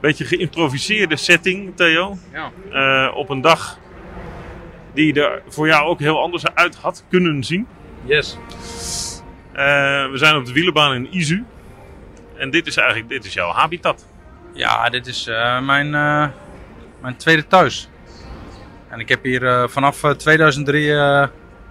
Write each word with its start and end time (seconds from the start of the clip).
Beetje 0.00 0.24
geïmproviseerde 0.24 1.16
setting, 1.16 1.76
Theo. 1.76 2.16
Ja. 2.32 2.50
Eh, 2.72 3.16
op 3.16 3.28
een 3.28 3.40
dag 3.40 3.78
die 4.94 5.22
er 5.22 5.42
voor 5.48 5.66
jou 5.66 5.86
ook 5.86 6.00
heel 6.00 6.20
anders 6.20 6.54
uit 6.54 6.76
had 6.76 7.04
kunnen 7.08 7.44
zien. 7.44 7.66
Yes. 8.04 8.38
Eh, 9.52 10.10
we 10.10 10.14
zijn 10.14 10.36
op 10.36 10.46
de 10.46 10.52
wielerbaan 10.52 10.94
in 10.94 11.16
Izu. 11.16 11.44
En 12.36 12.50
dit 12.50 12.66
is 12.66 12.76
eigenlijk 12.76 13.08
dit 13.08 13.24
is 13.24 13.34
jouw 13.34 13.50
habitat. 13.50 14.06
Ja, 14.52 14.90
dit 14.90 15.06
is 15.06 15.26
eh, 15.26 15.60
mijn, 15.60 15.90
mijn 17.00 17.16
tweede 17.16 17.46
thuis. 17.46 17.88
En 18.88 19.00
ik 19.00 19.08
heb 19.08 19.22
hier 19.22 19.68
vanaf 19.68 20.04
eh, 20.04 20.10
2003 20.10 20.92
eh, 20.92 21.26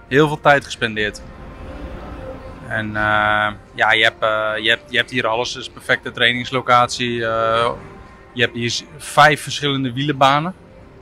heel 0.08 0.28
veel 0.28 0.40
tijd 0.40 0.64
gespendeerd. 0.64 1.22
En 2.68 2.92
ja, 3.74 3.92
je 3.92 4.02
hebt, 4.02 4.20
je, 4.62 4.68
hebt, 4.68 4.90
je 4.90 4.96
hebt 4.96 5.10
hier 5.10 5.26
alles. 5.26 5.52
Het 5.52 5.60
is 5.60 5.66
een 5.66 5.72
perfecte 5.72 6.10
trainingslocatie. 6.10 7.20
Je 8.38 8.44
hebt 8.44 8.56
hier 8.56 8.80
vijf 8.98 9.42
verschillende 9.42 9.92
wielenbanen. 9.92 10.54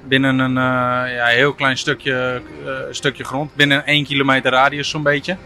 Binnen 0.04 0.38
een 0.38 0.56
eh, 0.56 1.14
ja, 1.14 1.26
heel 1.26 1.52
klein 1.52 1.78
stukje, 1.78 2.42
eh, 2.64 2.72
stukje 2.90 3.24
grond. 3.24 3.54
Binnen 3.54 3.86
1 3.86 4.04
kilometer 4.04 4.50
radius 4.50 4.88
zo'n 4.88 5.02
beetje. 5.02 5.36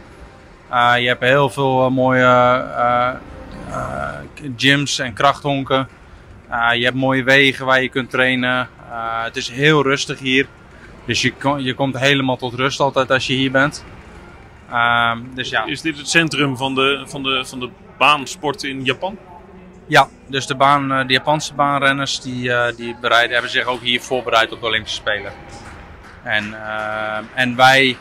Eh, 0.68 0.94
je 0.98 1.06
hebt 1.06 1.22
heel 1.22 1.50
veel 1.50 1.90
mooie 1.90 3.16
gyms 4.56 4.98
en 4.98 5.12
krachthonken. 5.12 5.88
Je 6.74 6.84
hebt 6.84 6.96
mooie 6.96 7.24
wegen 7.24 7.66
waar 7.66 7.82
je 7.82 7.88
kunt 7.88 8.10
trainen. 8.10 8.68
Het 9.22 9.36
is 9.36 9.50
heel 9.50 9.82
rustig 9.82 10.18
hier. 10.18 10.46
Dus 11.04 11.22
je, 11.22 11.32
je 11.56 11.74
komt 11.74 11.98
helemaal 11.98 12.36
tot 12.36 12.54
rust 12.54 12.80
altijd 12.80 13.10
als 13.10 13.26
je 13.26 13.32
hier 13.32 13.50
bent. 13.50 13.84
Ehm, 14.70 15.18
dus 15.34 15.48
ja. 15.48 15.64
Is 15.64 15.80
dit 15.80 15.98
het 15.98 16.08
centrum 16.08 16.56
van 16.56 16.74
de, 16.74 17.02
van 17.06 17.22
de, 17.22 17.44
van 17.44 17.60
de 17.60 17.68
baansport 17.98 18.62
in 18.62 18.84
Japan? 18.84 19.18
Ja, 19.90 20.08
dus 20.26 20.46
de, 20.46 20.54
baan, 20.54 20.92
eh, 20.92 21.06
de 21.06 21.12
Japanse 21.12 21.54
baanrenners 21.54 22.20
die, 22.20 22.52
eh, 22.52 22.76
die 22.76 22.96
bereiden, 23.00 23.32
hebben 23.32 23.50
zich 23.50 23.64
ook 23.64 23.80
hier 23.80 24.00
voorbereid 24.00 24.52
op 24.52 24.60
de 24.60 24.66
Olympische 24.66 24.96
Spelen. 24.96 25.32
En, 26.22 26.54
eh, 26.54 27.18
en 27.34 27.56
wij, 27.56 27.96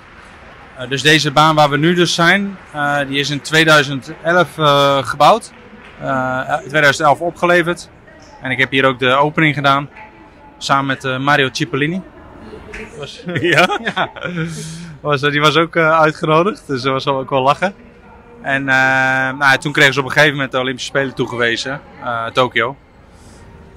dus 0.90 1.02
deze 1.02 1.32
baan 1.32 1.56
waar 1.56 1.70
we 1.70 1.78
nu 1.78 1.94
dus 1.94 2.14
zijn, 2.14 2.58
die 3.08 3.20
is 3.20 3.30
in 3.30 3.42
2011 3.42 4.58
eh, 4.58 4.98
gebouwd. 4.98 5.52
Eh, 6.02 6.54
2011 6.58 7.20
opgeleverd. 7.20 7.90
En 8.42 8.52
ik 8.52 8.58
heb 8.58 8.72
hier 8.72 8.86
ook 8.86 9.00
de 9.00 9.10
opening 9.10 9.56
gedaan. 9.56 9.90
Samen 10.58 10.86
met 10.86 11.20
Mario 11.20 11.50
Cipollini. 11.52 12.02
Was, 12.98 13.24
Ja? 13.42 13.80
ja. 13.96 14.10
Was, 15.02 15.22
die 15.22 15.42
was 15.42 15.56
ook 15.56 15.78
uitgenodigd, 15.78 16.68
dus 16.68 16.82
dat 16.82 16.94
was 16.94 17.08
ook 17.08 17.30
wel 17.30 17.42
lachen. 17.42 17.74
En 18.42 18.70
eh, 18.70 19.38
nou, 19.38 19.58
toen 19.58 19.72
kregen 19.72 19.94
ze 19.94 20.00
op 20.00 20.06
een 20.06 20.12
gegeven 20.12 20.34
moment 20.34 20.52
de 20.52 20.60
Olympische 20.60 20.90
Spelen 20.90 21.16
toegewezen, 21.16 21.82
eh 22.04 22.26
Tokio. 22.26 22.76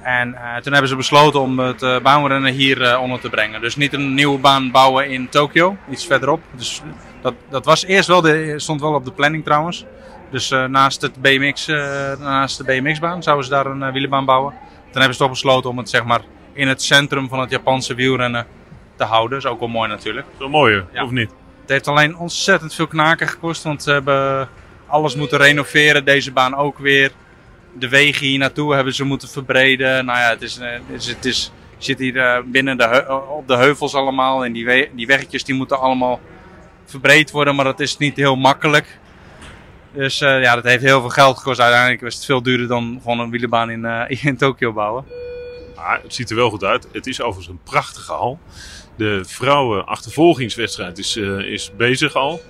En 0.01 0.35
eh, 0.35 0.57
toen 0.57 0.73
hebben 0.73 0.91
ze 0.91 0.97
besloten 0.97 1.41
om 1.41 1.59
het 1.59 2.03
baanrennen 2.03 2.53
hier 2.53 2.99
onder 2.99 3.21
te 3.21 3.29
brengen. 3.29 3.61
Dus 3.61 3.77
niet 3.77 3.93
een 3.93 4.15
nieuwe 4.15 4.39
baan 4.39 4.71
bouwen 4.71 5.11
in 5.11 5.29
Tokio, 5.29 5.77
iets 5.91 6.07
verderop. 6.07 6.43
Dus 6.51 6.83
dat, 7.21 7.35
dat 7.51 7.65
was 7.65 7.85
eerst 7.85 8.09
wel, 8.09 8.21
de, 8.21 8.55
stond 8.57 8.81
wel 8.81 8.95
op 8.95 9.05
de 9.05 9.13
planning 9.13 9.45
trouwens. 9.45 9.85
Dus 10.31 10.49
naast, 10.49 11.03
het 11.03 11.23
BMX, 11.23 11.67
naast 12.19 12.59
de 12.59 12.65
BMX-baan 12.65 13.23
zouden 13.23 13.45
ze 13.45 13.51
daar 13.51 13.67
een 13.67 13.83
uh, 13.83 13.93
wielerbaan 13.93 14.25
bouwen. 14.25 14.55
Toen 14.83 15.01
hebben 15.01 15.13
ze 15.13 15.19
toch 15.19 15.31
besloten 15.31 15.71
om 15.71 15.79
het 15.79 15.91
zeg 15.91 16.05
maar, 16.05 16.21
in 16.53 16.69
het 16.69 16.83
centrum 16.83 17.29
van 17.29 17.41
het 17.41 17.51
Japanse 17.51 17.95
wielrennen 17.95 18.47
te 18.97 19.05
houden. 19.05 19.31
Dat 19.31 19.45
is 19.45 19.51
ook 19.51 19.61
wel 19.61 19.69
mooi 19.69 19.89
natuurlijk. 19.89 20.27
Zo 20.39 20.49
mooier, 20.49 20.87
ja. 20.93 21.05
of 21.05 21.11
niet? 21.11 21.31
Het 21.73 21.87
heeft 21.87 21.99
alleen 21.99 22.17
ontzettend 22.17 22.75
veel 22.75 22.87
knaken 22.87 23.29
gekost, 23.29 23.63
want 23.63 23.83
ze 23.83 23.91
hebben 23.91 24.49
alles 24.87 25.15
moeten 25.15 25.39
renoveren. 25.39 26.05
Deze 26.05 26.33
baan 26.33 26.55
ook 26.55 26.79
weer. 26.79 27.13
De 27.79 27.89
wegen 27.89 28.27
hier 28.27 28.39
naartoe 28.39 28.75
hebben 28.75 28.95
ze 28.95 29.05
moeten 29.05 29.29
verbreden. 29.29 30.05
Nou 30.05 30.19
ja, 30.19 30.29
het 30.29 30.43
is, 30.43 30.57
het 30.57 30.83
is, 30.89 31.07
het 31.07 31.25
is 31.25 31.53
zit 31.79 31.99
hier 31.99 32.45
binnen 32.47 32.79
de, 32.79 33.07
op 33.29 33.49
de 33.49 33.57
heuvels 33.57 33.95
allemaal. 33.95 34.45
En 34.45 34.53
die, 34.53 34.65
we, 34.65 34.89
die 34.95 35.07
weggetjes 35.07 35.45
die 35.45 35.55
moeten 35.55 35.81
allemaal 35.81 36.21
verbreed 36.85 37.31
worden, 37.31 37.55
maar 37.55 37.65
dat 37.65 37.81
is 37.81 37.97
niet 37.97 38.17
heel 38.17 38.37
makkelijk. 38.37 38.99
Dus 39.93 40.19
ja, 40.19 40.55
dat 40.55 40.65
heeft 40.65 40.83
heel 40.83 41.01
veel 41.01 41.11
geld 41.11 41.39
gekost. 41.39 41.61
Uiteindelijk 41.61 42.01
was 42.01 42.15
het 42.15 42.25
veel 42.25 42.43
duurder 42.43 42.69
dan 42.69 42.99
gewoon 43.03 43.19
een 43.19 43.31
wielerbaan 43.31 43.71
in, 43.71 43.85
in 44.29 44.37
Tokio 44.37 44.73
bouwen. 44.73 45.05
Ah, 45.75 46.03
het 46.03 46.15
ziet 46.15 46.31
er 46.31 46.37
wel 46.37 46.51
goed 46.51 46.65
uit. 46.65 46.89
Het 46.93 47.07
is 47.07 47.21
overigens 47.21 47.49
een 47.49 47.61
prachtige 47.65 48.13
hal. 48.13 48.39
De 48.97 49.25
vrouwen 49.27 49.87
achtervolgingswedstrijd 49.87 50.99
is, 50.99 51.17
uh, 51.17 51.39
is 51.39 51.71
bezig 51.77 52.15
al. 52.15 52.41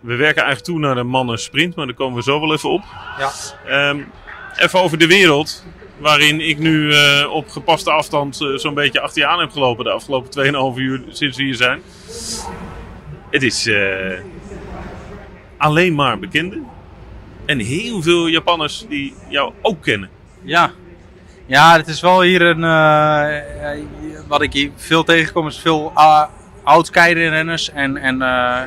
We 0.00 0.14
werken 0.14 0.42
eigenlijk 0.42 0.64
toe 0.64 0.78
naar 0.78 0.94
de 0.94 1.02
mannen 1.02 1.38
sprint, 1.38 1.74
maar 1.74 1.86
daar 1.86 1.94
komen 1.94 2.16
we 2.16 2.22
zo 2.22 2.40
wel 2.40 2.52
even 2.52 2.70
op. 2.70 2.82
Ja. 3.18 3.88
Um, 3.88 4.06
even 4.56 4.80
over 4.80 4.98
de 4.98 5.06
wereld. 5.06 5.64
Waarin 5.98 6.40
ik 6.40 6.58
nu 6.58 6.92
uh, 6.92 7.30
op 7.32 7.48
gepaste 7.48 7.90
afstand 7.90 8.40
uh, 8.40 8.56
zo'n 8.56 8.74
beetje 8.74 9.00
achter 9.00 9.22
je 9.22 9.28
aan 9.28 9.40
heb 9.40 9.50
gelopen 9.50 9.84
de 9.84 9.90
afgelopen 9.90 10.74
2,5 10.74 10.78
uur 10.78 11.02
sinds 11.08 11.36
we 11.36 11.42
hier 11.42 11.54
zijn. 11.54 11.82
Het 13.30 13.42
is 13.42 13.66
uh, 13.66 14.18
alleen 15.56 15.94
maar 15.94 16.18
bekenden. 16.18 16.66
En 17.46 17.58
heel 17.58 18.02
veel 18.02 18.26
Japanners 18.26 18.86
die 18.88 19.14
jou 19.28 19.52
ook 19.62 19.82
kennen. 19.82 20.08
Ja, 20.42 20.72
ja, 21.46 21.76
het 21.76 21.86
is 21.86 22.00
wel 22.00 22.22
hier 22.22 22.42
een. 22.42 22.64
Wat 24.26 24.42
ik 24.42 24.52
hier 24.52 24.70
veel 24.76 25.04
tegenkom, 25.04 25.46
is 25.46 25.58
veel 25.58 25.92
uh, 25.96 26.22
oud 26.62 26.96
renners 26.96 27.70
en, 27.70 27.96
en, 27.96 28.16
uh, 28.22 28.60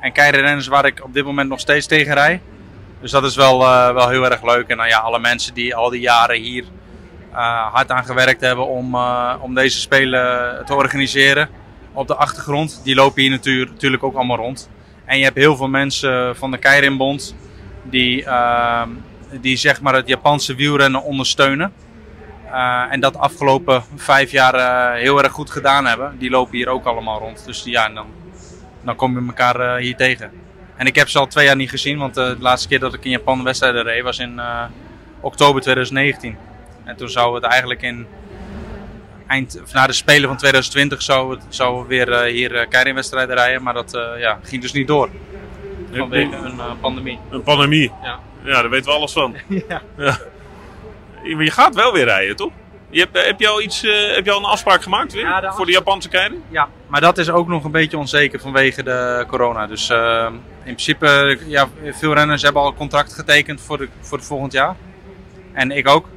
en 0.00 0.68
waar 0.68 0.86
ik 0.86 1.04
op 1.04 1.14
dit 1.14 1.24
moment 1.24 1.48
nog 1.48 1.60
steeds 1.60 1.86
tegen 1.86 2.14
rij. 2.14 2.40
Dus 3.00 3.10
dat 3.10 3.24
is 3.24 3.36
wel, 3.36 3.62
uh, 3.62 3.92
wel 3.92 4.08
heel 4.08 4.30
erg 4.30 4.42
leuk. 4.42 4.68
En 4.68 4.76
nou 4.76 4.88
ja, 4.88 4.98
alle 4.98 5.18
mensen 5.18 5.54
die 5.54 5.74
al 5.74 5.90
die 5.90 6.00
jaren 6.00 6.40
hier 6.40 6.64
uh, 7.32 7.72
hard 7.72 7.90
aan 7.90 8.04
gewerkt 8.04 8.40
hebben 8.40 8.66
om, 8.66 8.96
om 9.40 9.54
deze 9.54 9.80
spelen 9.80 10.64
te 10.64 10.74
organiseren 10.74 11.48
op 11.92 12.06
de 12.06 12.14
achtergrond, 12.14 12.80
die 12.84 12.94
lopen 12.94 13.22
hier 13.22 13.30
natuur, 13.30 13.66
natuurlijk 13.66 14.02
ook 14.02 14.14
allemaal 14.14 14.36
rond. 14.36 14.70
En 15.04 15.18
je 15.18 15.24
hebt 15.24 15.36
heel 15.36 15.56
veel 15.56 15.68
mensen 15.68 16.36
van 16.36 16.50
de 16.50 16.58
Keirinbond 16.58 17.34
die, 17.82 18.26
die 19.40 19.56
zeg 19.56 19.80
maar 19.80 19.94
het 19.94 20.08
Japanse 20.08 20.54
wielrennen 20.54 21.02
ondersteunen. 21.02 21.72
Uh, 22.46 22.92
en 22.92 23.00
dat 23.00 23.18
afgelopen 23.18 23.82
vijf 23.96 24.30
jaar 24.30 24.54
uh, 24.54 25.00
heel 25.00 25.22
erg 25.22 25.32
goed 25.32 25.50
gedaan 25.50 25.86
hebben. 25.86 26.18
Die 26.18 26.30
lopen 26.30 26.56
hier 26.56 26.68
ook 26.68 26.84
allemaal 26.84 27.18
rond. 27.18 27.44
Dus 27.44 27.62
ja, 27.64 27.88
dan, 27.88 28.06
dan 28.82 28.96
kom 28.96 29.20
je 29.20 29.26
elkaar 29.26 29.60
uh, 29.60 29.74
hier 29.74 29.96
tegen. 29.96 30.30
En 30.76 30.86
ik 30.86 30.94
heb 30.94 31.08
ze 31.08 31.18
al 31.18 31.26
twee 31.26 31.44
jaar 31.46 31.56
niet 31.56 31.70
gezien, 31.70 31.98
want 31.98 32.14
de 32.14 32.36
laatste 32.38 32.68
keer 32.68 32.80
dat 32.80 32.94
ik 32.94 33.04
in 33.04 33.10
Japan 33.10 33.44
wedstrijden 33.44 33.82
reed 33.82 34.02
was 34.02 34.18
in 34.18 34.40
oktober 35.20 35.62
2019. 35.62 36.36
En 36.84 36.96
toen 36.96 37.08
zou 37.08 37.34
het 37.34 37.44
eigenlijk 37.44 37.82
in 37.82 38.06
eind, 39.26 39.60
of 39.62 39.72
na 39.72 39.86
de 39.86 39.92
Spelen 39.92 40.28
van 40.28 40.36
2020 40.36 41.02
zou 41.02 41.30
het 41.30 41.42
zou 41.48 41.86
weer 41.86 42.22
hier 42.24 42.68
uh, 42.86 42.94
wedstrijden 42.94 43.36
rijden, 43.36 43.62
maar 43.62 43.74
dat 43.74 43.98
ja, 44.18 44.38
ging 44.42 44.62
dus 44.62 44.72
niet 44.72 44.86
door. 44.86 45.10
Vanwege 45.92 46.36
een 46.36 46.60
pandemie. 46.80 47.18
Een 47.30 47.42
pandemie? 47.42 47.92
Ja. 48.02 48.18
Ja, 48.44 48.52
daar 48.52 48.70
weten 48.70 48.90
we 48.90 48.96
alles 48.96 49.12
van. 49.12 49.36
ja. 49.68 49.82
ja. 49.96 50.18
Je 51.26 51.50
gaat 51.50 51.74
wel 51.74 51.92
weer 51.92 52.04
rijden, 52.04 52.36
toch? 52.36 52.52
Je 52.90 53.00
hebt, 53.00 53.26
heb, 53.26 53.40
je 53.40 53.48
al 53.48 53.62
iets, 53.62 53.84
uh, 53.84 54.14
heb 54.14 54.24
je 54.24 54.30
al 54.30 54.38
een 54.38 54.44
afspraak 54.44 54.82
gemaakt 54.82 55.12
weer? 55.12 55.22
Ja, 55.22 55.40
de 55.40 55.52
voor 55.52 55.66
de 55.66 55.72
Japanse 55.72 56.08
keirin? 56.08 56.42
Ja, 56.48 56.68
maar 56.86 57.00
dat 57.00 57.18
is 57.18 57.30
ook 57.30 57.48
nog 57.48 57.64
een 57.64 57.70
beetje 57.70 57.98
onzeker 57.98 58.40
vanwege 58.40 58.82
de 58.82 59.24
corona. 59.28 59.66
Dus 59.66 59.90
uh, 59.90 60.26
in 60.30 60.74
principe, 60.74 61.38
ja, 61.46 61.68
veel 61.90 62.14
renners 62.14 62.42
hebben 62.42 62.62
al 62.62 62.68
een 62.68 62.74
contract 62.74 63.14
getekend 63.14 63.60
voor, 63.60 63.78
de, 63.78 63.88
voor 64.00 64.18
het 64.18 64.26
volgend 64.26 64.52
jaar. 64.52 64.76
En 65.52 65.70
ik 65.70 65.88
ook. 65.88 66.08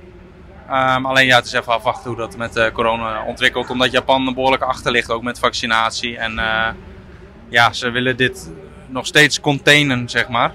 Um, 0.70 1.06
alleen 1.06 1.26
ja, 1.26 1.36
het 1.36 1.46
is 1.46 1.54
even 1.54 1.74
afwachten 1.74 2.10
hoe 2.10 2.20
dat 2.20 2.38
met 2.38 2.58
uh, 2.58 2.68
corona 2.68 3.24
ontwikkelt. 3.24 3.70
Omdat 3.70 3.92
Japan 3.92 4.34
behoorlijk 4.34 4.64
achter 4.64 4.92
ligt, 4.92 5.12
ook 5.12 5.24
met 5.24 5.40
vaccinatie. 5.40 6.18
En 6.18 6.40
ja, 7.50 7.74
ze 7.74 7.90
willen 7.90 8.18
dit 8.18 8.52
nog 8.88 9.06
steeds 9.06 9.40
containen, 9.40 10.10
zeg 10.10 10.28
maar. 10.28 10.54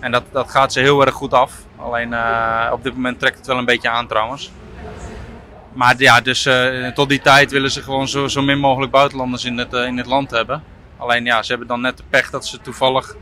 En 0.00 0.12
dat, 0.12 0.24
dat 0.32 0.50
gaat 0.50 0.72
ze 0.72 0.80
heel 0.80 1.04
erg 1.04 1.14
goed 1.14 1.32
af. 1.32 1.63
Alleen 1.76 2.12
uh, 2.12 2.70
op 2.72 2.82
dit 2.82 2.94
moment 2.94 3.18
trekt 3.18 3.36
het 3.36 3.46
wel 3.46 3.58
een 3.58 3.64
beetje 3.64 3.88
aan 3.88 4.06
trouwens. 4.06 4.50
Maar 5.72 5.94
ja, 5.98 6.20
dus 6.20 6.46
uh, 6.46 6.88
tot 6.88 7.08
die 7.08 7.20
tijd 7.20 7.50
willen 7.50 7.70
ze 7.70 7.82
gewoon 7.82 8.08
zo, 8.08 8.28
zo 8.28 8.42
min 8.42 8.58
mogelijk 8.58 8.92
buitenlanders 8.92 9.44
in 9.44 9.58
het, 9.58 9.74
uh, 9.74 9.86
in 9.86 9.96
het 9.96 10.06
land 10.06 10.30
hebben. 10.30 10.62
Alleen 10.96 11.24
ja, 11.24 11.42
ze 11.42 11.50
hebben 11.50 11.68
dan 11.68 11.80
net 11.80 11.96
de 11.96 12.04
pech 12.10 12.30
dat 12.30 12.46
ze 12.46 12.60
toevallig 12.60 13.16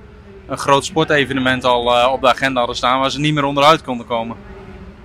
een 0.46 0.58
groot 0.58 0.84
sportevenement 0.84 1.64
al 1.64 2.10
op 2.12 2.20
de 2.20 2.28
agenda 2.28 2.58
hadden 2.58 2.76
staan 2.76 3.00
waar 3.00 3.10
ze 3.10 3.20
niet 3.20 3.34
meer 3.34 3.44
onderuit 3.44 3.82
konden 3.82 4.06
komen. 4.06 4.36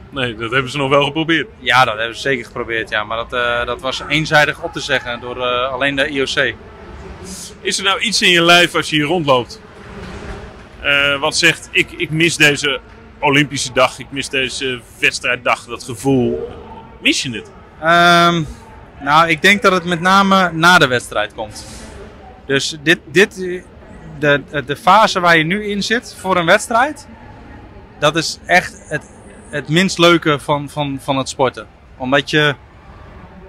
Nee, 0.10 0.36
dat 0.36 0.52
hebben 0.52 0.72
ze 0.72 0.78
nog 0.78 0.90
wel 0.90 1.04
geprobeerd. 1.04 1.48
Ja, 1.60 1.86
dat 1.86 1.98
hebben 1.98 2.16
ze 2.16 2.22
zeker 2.22 2.46
geprobeerd, 2.46 2.90
ja. 2.90 3.04
Maar 3.04 3.18
dat, 3.18 3.34
eh, 3.34 3.66
dat 3.66 3.82
was 3.82 4.02
eenzijdig 4.08 4.64
op 4.64 4.74
te 4.74 4.80
zeggen 4.80 5.20
door 5.20 5.42
eh, 5.42 5.72
alleen 5.72 5.96
de 5.96 6.08
IOC. 6.08 6.54
Is 7.62 7.78
er 7.78 7.84
nou 7.84 8.00
iets 8.00 8.22
in 8.22 8.30
je 8.30 8.42
lijf 8.42 8.76
als 8.76 8.90
je 8.90 8.96
hier 8.96 9.06
rondloopt? 9.06 9.62
eh, 10.82 11.20
wat 11.20 11.38
zegt, 11.38 11.70
ik, 11.72 11.92
ik 11.92 12.10
mis 12.10 12.36
deze 12.36 12.80
Olympische 13.19 13.74
dag, 13.74 14.00
ik 14.00 14.12
mis 14.12 14.30
deze 14.30 14.81
wedstrijddag, 15.00 15.66
dat 15.66 15.84
gevoel. 15.84 16.50
Mis 17.02 17.22
je 17.22 17.31
het? 17.31 17.52
Ehm, 17.81 18.44
nou, 19.00 19.30
ik 19.30 19.42
denk 19.42 19.62
dat 19.62 19.72
het 19.72 19.86
met 19.86 20.02
name 20.02 20.52
na 20.52 20.78
de 20.78 20.88
wedstrijd 20.88 21.34
komt. 21.34 21.66
Dus 22.46 22.78
dit, 22.84 23.00
dit, 23.12 23.36
de, 24.19 24.42
de 24.66 24.75
fase 24.75 25.19
waar 25.19 25.38
je 25.38 25.44
nu 25.44 25.66
in 25.66 25.84
zit 25.84 26.16
voor 26.19 26.38
een 26.38 26.46
wedstrijd, 26.46 27.08
dat 28.00 28.16
is 28.16 28.40
echt 28.46 28.84
het, 28.88 29.04
het 29.50 29.70
minst 29.70 29.98
leuke 29.98 30.40
van, 30.40 30.70
van, 30.70 31.00
van 31.02 31.18
het 31.18 31.30
sporten. 31.30 31.68
Omdat 31.98 32.30
je, 32.30 32.56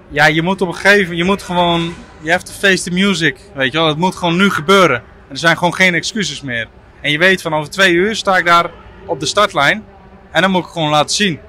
ja, 0.08 0.26
je 0.26 0.42
moet 0.42 0.60
op 0.60 0.68
een 0.68 0.74
gegeven 0.74 1.00
moment, 1.00 1.18
je 1.18 1.24
moet 1.24 1.42
gewoon, 1.42 1.94
je 2.20 2.30
have 2.30 2.44
to 2.44 2.52
face 2.52 2.82
the 2.82 2.90
music, 2.90 3.40
weet 3.54 3.72
je 3.72 3.78
wel. 3.78 3.88
Het 3.88 3.98
moet 3.98 4.16
gewoon 4.16 4.36
nu 4.36 4.50
gebeuren. 4.50 4.96
En 4.96 5.30
er 5.34 5.38
zijn 5.38 5.56
gewoon 5.56 5.74
geen 5.74 5.94
excuses 5.94 6.40
meer. 6.40 6.68
En 7.00 7.10
je 7.10 7.18
weet 7.18 7.42
van 7.42 7.54
over 7.54 7.70
twee 7.70 7.92
uur 7.92 8.16
sta 8.16 8.36
ik 8.36 8.46
daar 8.46 8.70
op 9.08 9.20
de 9.20 9.26
startlijn 9.26 9.84
en 10.30 10.42
dan 10.42 10.50
moet 10.50 10.64
ik 10.64 10.70
gewoon 10.70 10.90
laten 10.90 11.16
zien. 11.16 11.40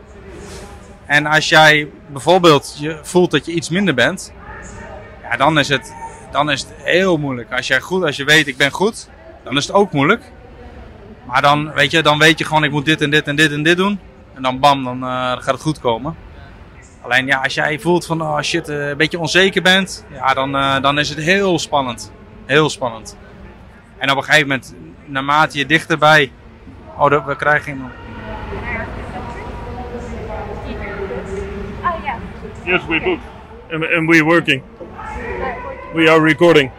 En 1.05 1.25
als 1.25 1.49
jij 1.49 1.89
bijvoorbeeld 2.07 2.75
je 2.79 2.99
voelt 3.01 3.31
dat 3.31 3.45
je 3.45 3.51
iets 3.51 3.69
minder 3.69 3.93
bent, 3.93 4.33
ja, 5.21 5.37
dan, 5.37 5.59
is 5.59 5.67
het, 5.67 5.93
dan 6.31 6.51
is 6.51 6.61
het 6.61 6.73
heel 6.75 7.17
moeilijk. 7.17 7.51
Als, 7.51 7.67
jij 7.67 7.79
goed, 7.79 8.03
als 8.03 8.15
je 8.15 8.23
weet 8.23 8.47
ik 8.47 8.57
ben 8.57 8.71
goed, 8.71 9.09
dan 9.43 9.57
is 9.57 9.67
het 9.67 9.75
ook 9.75 9.91
moeilijk. 9.91 10.31
Maar 11.25 11.41
dan 11.41 11.73
weet, 11.73 11.91
je, 11.91 12.01
dan 12.01 12.19
weet 12.19 12.39
je 12.39 12.45
gewoon 12.45 12.63
ik 12.63 12.71
moet 12.71 12.85
dit 12.85 13.01
en 13.01 13.09
dit 13.09 13.27
en 13.27 13.35
dit 13.35 13.51
en 13.51 13.63
dit 13.63 13.77
doen. 13.77 13.99
En 14.33 14.41
dan 14.41 14.59
bam, 14.59 14.83
dan 14.83 15.03
eh, 15.03 15.09
gaat 15.09 15.45
het 15.45 15.61
goed 15.61 15.79
komen. 15.79 16.15
Alleen 17.01 17.25
ja, 17.25 17.41
als 17.41 17.53
jij 17.53 17.79
voelt 17.79 18.05
van 18.05 18.21
oh 18.21 18.41
shit, 18.41 18.69
eh, 18.69 18.87
een 18.87 18.97
beetje 18.97 19.19
onzeker 19.19 19.61
bent, 19.61 20.05
ja, 20.13 20.33
dan, 20.33 20.55
eh, 20.55 20.81
dan 20.81 20.99
is 20.99 21.09
het 21.09 21.17
heel 21.17 21.59
spannend. 21.59 22.11
Heel 22.45 22.69
spannend. 22.69 23.17
En 23.97 24.11
op 24.11 24.17
een 24.17 24.23
gegeven 24.23 24.47
moment, 24.47 24.75
naarmate 25.05 25.57
je 25.57 25.65
dichterbij... 25.65 26.31
Oh, 26.99 27.09
dat- 27.09 27.25
we 27.25 27.35
krijgen 27.35 27.71
iemand. 27.73 27.93
Oh, 31.83 32.03
yeah. 32.03 32.17
Yes, 32.65 32.85
we 32.85 32.99
book. 32.99 33.19
And, 33.71 33.83
and 33.83 34.07
we're 34.09 34.25
working. 34.25 34.61
We 35.93 36.09
are 36.09 36.21
recording. 36.21 36.71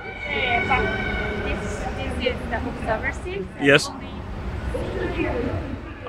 This, 1.44 1.58
this 1.96 2.26
is 2.26 2.34
the 3.24 3.64
Yes. 3.64 3.90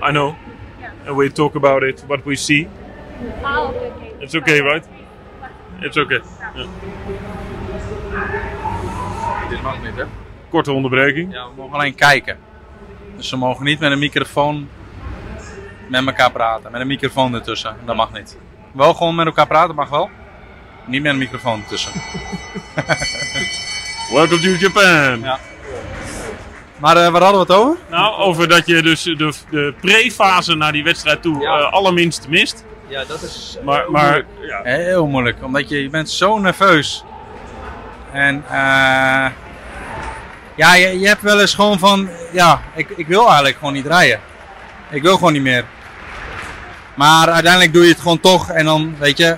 I 0.02 0.12
know. 0.12 0.36
And 1.06 1.16
we 1.16 1.30
talk 1.30 1.56
about 1.56 1.84
it, 1.84 2.04
what 2.08 2.26
we 2.26 2.36
see. 2.36 2.68
Okay. 3.44 3.92
It's 4.20 4.36
okay, 4.36 4.62
right? 4.62 4.86
It's 5.82 5.98
okay. 5.98 6.20
Ja. 6.54 6.66
Dit 9.50 9.62
mag 9.62 9.82
niet, 9.82 9.96
hè? 9.96 10.04
Korte 10.50 10.72
onderbreking. 10.72 11.34
Ja, 11.34 11.48
we 11.48 11.54
mogen 11.56 11.74
alleen 11.74 11.96
kijken. 11.96 12.38
Dus 13.22 13.30
ze 13.30 13.38
mogen 13.38 13.66
niet 13.66 13.80
met 13.80 13.92
een 13.92 14.00
microfoon 14.00 14.70
met 15.90 16.06
elkaar 16.06 16.32
praten. 16.32 16.72
Met 16.72 16.82
een 16.82 16.88
microfoon 16.88 17.34
ertussen. 17.34 17.76
Dat 17.86 17.96
mag 17.96 18.12
niet. 18.14 18.38
Wel 18.74 18.94
gewoon 18.94 19.16
met 19.16 19.26
elkaar 19.26 19.48
praten, 19.48 19.76
mag 19.76 19.90
wel. 19.90 20.10
Niet 20.86 21.02
met 21.02 21.12
een 21.12 21.18
microfoon 21.18 21.62
ertussen. 21.62 21.92
Welcome 24.14 24.40
to 24.42 24.50
Japan. 24.50 25.20
Ja. 25.22 25.40
Maar 26.78 26.98
eh, 26.98 27.12
waar 27.12 27.22
hadden 27.22 27.48
we 27.48 27.54
het 27.54 27.62
over? 27.64 27.78
Nou, 27.90 28.16
over 28.22 28.48
dat 28.48 28.66
je 28.66 28.82
dus 28.82 29.04
de, 29.04 29.34
de 29.50 29.74
pre-fase 29.82 30.56
naar 30.56 30.72
die 30.72 30.84
wedstrijd 30.84 31.22
toe 31.22 31.42
Ja. 31.42 31.58
eh, 31.60 31.72
allerminst 31.72 32.28
mist. 32.28 32.66
Ja, 32.88 33.04
dat 33.06 33.22
is 33.22 33.58
Maar, 33.64 33.92
maar 33.92 34.26
ja, 34.40 34.62
Heel 34.64 35.08
moeilijk, 35.08 35.44
omdat 35.44 35.70
je, 35.70 35.82
je 35.82 35.90
bent 35.90 36.10
zo 36.10 36.40
nerveus. 36.40 37.04
En 38.12 38.44
eh 38.50 39.26
ja, 40.62 40.74
je, 40.74 41.00
je 41.00 41.08
hebt 41.08 41.22
wel 41.22 41.42
eens 41.42 41.54
gewoon 41.54 41.80
van, 41.80 42.10
ja, 42.32 42.62
ik, 42.76 42.90
ik 42.90 43.08
wil 43.08 43.26
eigenlijk 43.26 43.58
gewoon 43.58 43.74
niet 43.74 43.86
rijden. 43.86 44.20
Ik 44.90 45.02
wil 45.02 45.16
gewoon 45.16 45.34
niet 45.34 45.42
meer. 45.42 45.66
Maar 46.96 47.30
uiteindelijk 47.30 47.74
doe 47.74 47.84
je 47.84 47.90
het 47.90 48.00
gewoon 48.00 48.20
toch 48.20 48.50
en 48.50 48.66
dan, 48.66 48.96
weet 49.00 49.18
je, 49.18 49.38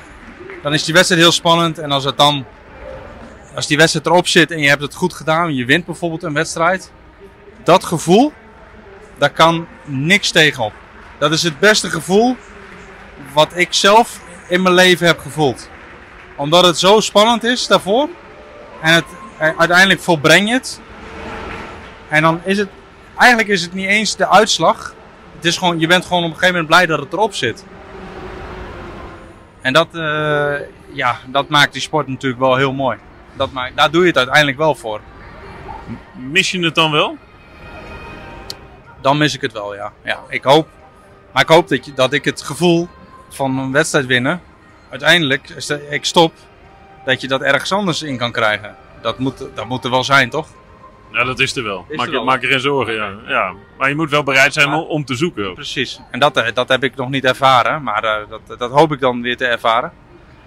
dan 0.62 0.74
is 0.74 0.84
die 0.84 0.94
wedstrijd 0.94 1.22
heel 1.22 1.32
spannend. 1.32 1.78
En 1.80 1.92
als 1.92 2.04
het 2.04 2.18
dan, 2.18 2.46
als 3.56 3.68
die 3.68 3.78
wedstrijd 3.78 4.06
erop 4.06 4.28
zit 4.28 4.52
en 4.52 4.60
je 4.60 4.70
hebt 4.70 4.82
het 4.82 4.94
goed 4.94 5.14
gedaan, 5.14 5.56
je 5.56 5.66
wint 5.66 5.86
bijvoorbeeld 5.86 6.24
een 6.24 6.34
wedstrijd. 6.34 6.92
Dat 7.64 7.84
gevoel, 7.84 8.34
daar 9.18 9.32
kan 9.32 9.68
niks 9.86 10.32
tegenop. 10.32 10.74
Dat 11.18 11.32
is 11.32 11.44
het 11.44 11.60
beste 11.60 11.90
gevoel 11.90 12.38
wat 13.34 13.52
ik 13.56 13.74
zelf 13.74 14.20
in 14.48 14.62
mijn 14.62 14.76
leven 14.76 15.08
heb 15.08 15.20
gevoeld. 15.20 15.70
Omdat 16.36 16.66
het 16.66 16.78
zo 16.78 17.00
spannend 17.00 17.44
is 17.44 17.68
daarvoor. 17.68 18.10
En 18.82 18.94
het, 18.94 19.06
uiteindelijk 19.58 20.02
volbreng 20.02 20.48
je 20.48 20.54
het. 20.54 20.82
En 22.14 22.22
dan 22.22 22.42
is 22.44 22.58
het... 22.58 22.70
Eigenlijk 23.18 23.50
is 23.50 23.62
het 23.62 23.74
niet 23.74 23.88
eens 23.88 24.16
de 24.16 24.30
uitslag. 24.30 24.96
Het 25.36 25.46
is 25.46 25.58
gewoon, 25.58 25.80
je 25.80 25.88
bent 25.88 26.06
gewoon 26.06 26.24
op 26.24 26.30
een 26.30 26.36
gegeven 26.36 26.56
moment 26.56 26.72
blij 26.72 26.86
dat 26.86 27.00
het 27.00 27.14
erop 27.14 27.34
zit. 27.34 27.66
En 29.62 29.74
dat, 29.74 29.88
eh, 29.92 30.54
ja, 30.92 31.18
dat 31.26 31.50
maakt 31.50 31.74
die 31.74 31.82
sport 31.82 32.08
natuurlijk 32.08 32.42
wel 32.42 32.56
heel 32.56 32.74
mooi. 32.74 32.98
Dat 33.34 33.52
maakt, 33.52 33.78
daar 33.78 33.92
doe 33.92 34.02
je 34.02 34.08
het 34.08 34.18
uiteindelijk 34.18 34.58
wel 34.58 34.76
voor. 34.76 35.02
mis 36.14 36.52
je 36.52 36.60
het 36.60 36.76
dan 36.76 36.92
wel? 36.92 37.18
Dan 39.02 39.18
mis 39.18 39.36
ik 39.36 39.42
het 39.42 39.52
wel, 39.52 39.76
ja. 39.76 39.92
ja 40.04 40.20
ik 40.30 40.44
hoop, 40.44 40.68
maar 41.32 41.42
ik 41.42 41.50
hoop 41.50 41.68
dat, 41.68 41.86
je, 41.86 41.94
dat 41.94 42.14
ik 42.14 42.26
het 42.26 42.42
gevoel 42.42 42.88
van 43.30 43.58
een 43.58 43.72
wedstrijd 43.72 44.06
winnen, 44.06 44.42
uiteindelijk, 44.90 45.50
ik 45.90 46.06
stop, 46.06 46.34
dat 47.06 47.22
je 47.22 47.28
dat 47.28 47.42
ergens 47.42 47.72
anders 47.72 48.02
in 48.02 48.18
kan 48.18 48.32
krijgen. 48.32 48.76
Dat 49.02 49.20
moet, 49.20 49.46
dat 49.54 49.68
moet 49.68 49.84
er 49.84 49.92
wel 49.92 50.04
zijn, 50.04 50.30
toch? 50.30 50.48
Ja, 51.14 51.24
dat 51.24 51.40
is 51.40 51.56
er 51.56 51.64
wel. 51.64 51.86
Is 51.90 51.98
maak, 51.98 52.08
er 52.08 52.14
je, 52.14 52.20
maak 52.20 52.42
je 52.42 52.48
geen 52.48 52.60
zorgen, 52.60 52.94
ja. 52.94 53.12
ja. 53.28 53.54
Maar 53.78 53.90
je 53.90 53.96
moet 53.96 54.10
wel 54.10 54.24
bereid 54.24 54.54
zijn 54.54 54.70
Maar- 54.70 54.80
om, 54.80 55.06
te 55.06 55.16
zoeken. 55.16 55.48
ook. 55.48 55.56
Precies. 55.56 56.00
En 56.12 56.20
dat, 56.20 56.38
eh, 56.38 56.54
dat 56.54 56.70
heb 56.70 56.84
ik 56.84 56.96
nog 56.96 57.10
niet 57.10 57.24
ervaren, 57.26 57.84
maar 57.84 58.04
eh, 58.04 58.16
dat, 58.30 58.60
dat 58.60 58.72
hoop 58.72 58.92
ik 58.92 59.00
dan 59.00 59.22
weer 59.22 59.38
te 59.38 59.46
ervaren. 59.46 59.92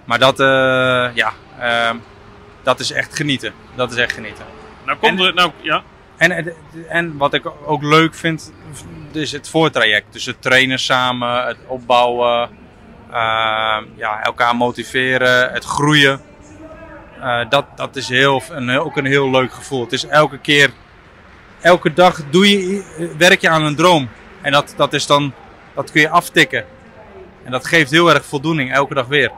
Maar 0.05 0.19
dat, 0.19 0.41
eh, 0.41 0.47
ja, 1.15 1.33
ehm, 1.61 1.97
dat 2.63 2.81
is 2.81 2.93
echt 2.93 3.17
genieten. 3.17 3.53
Dat 3.75 3.93
is 3.93 3.99
echt 3.99 4.13
genieten. 4.13 4.45
Nou, 4.87 4.99
komt 4.99 5.21
En- 5.21 5.27
er, 5.27 5.35
nou, 5.35 5.51
ja. 5.61 5.83
En, 6.17 6.55
en- 6.89 7.17
wat 7.17 7.35
ik 7.35 7.43
ook 7.67 7.83
leuk 7.83 8.15
vind, 8.15 8.53
is 9.13 9.33
het 9.33 9.49
voortraject. 9.51 10.13
Dus 10.13 10.25
het 10.25 10.43
trainen 10.43 10.79
samen, 10.79 11.47
het 11.47 11.57
opbouwen, 11.67 12.49
ehm, 13.11 13.85
ja, 13.97 14.23
elkaar 14.23 14.57
motiveren, 14.57 15.53
het 15.53 15.65
groeien. 15.65 16.21
Eh, 17.21 17.41
dat, 17.49 17.67
dat 17.77 17.97
is 17.97 18.09
heel, 18.09 18.43
een, 18.51 18.71
ook 18.71 18.97
een 18.97 19.07
heel 19.07 19.31
leuk 19.31 19.53
gevoel. 19.53 19.81
Het 19.81 19.93
is 19.93 20.07
elke 20.07 20.39
keer, 20.39 20.71
elke 21.61 21.93
dag 21.93 22.21
doe 22.31 22.49
je, 22.49 22.85
werk 23.19 23.41
je 23.41 23.49
aan 23.49 23.65
een 23.65 23.77
droom. 23.77 24.09
En 24.43 24.53
dat, 24.53 24.75
dat, 24.77 24.93
is 24.93 25.07
dan, 25.07 25.33
dat 25.75 25.91
kun 25.91 26.01
je 26.01 26.09
aftikken. 26.09 26.65
En 27.45 27.51
dat 27.51 27.67
geeft 27.67 27.91
heel 27.91 28.11
erg 28.11 28.25
voldoening, 28.25 28.73
elke 28.73 28.95
dag 28.95 29.07
weer. 29.07 29.31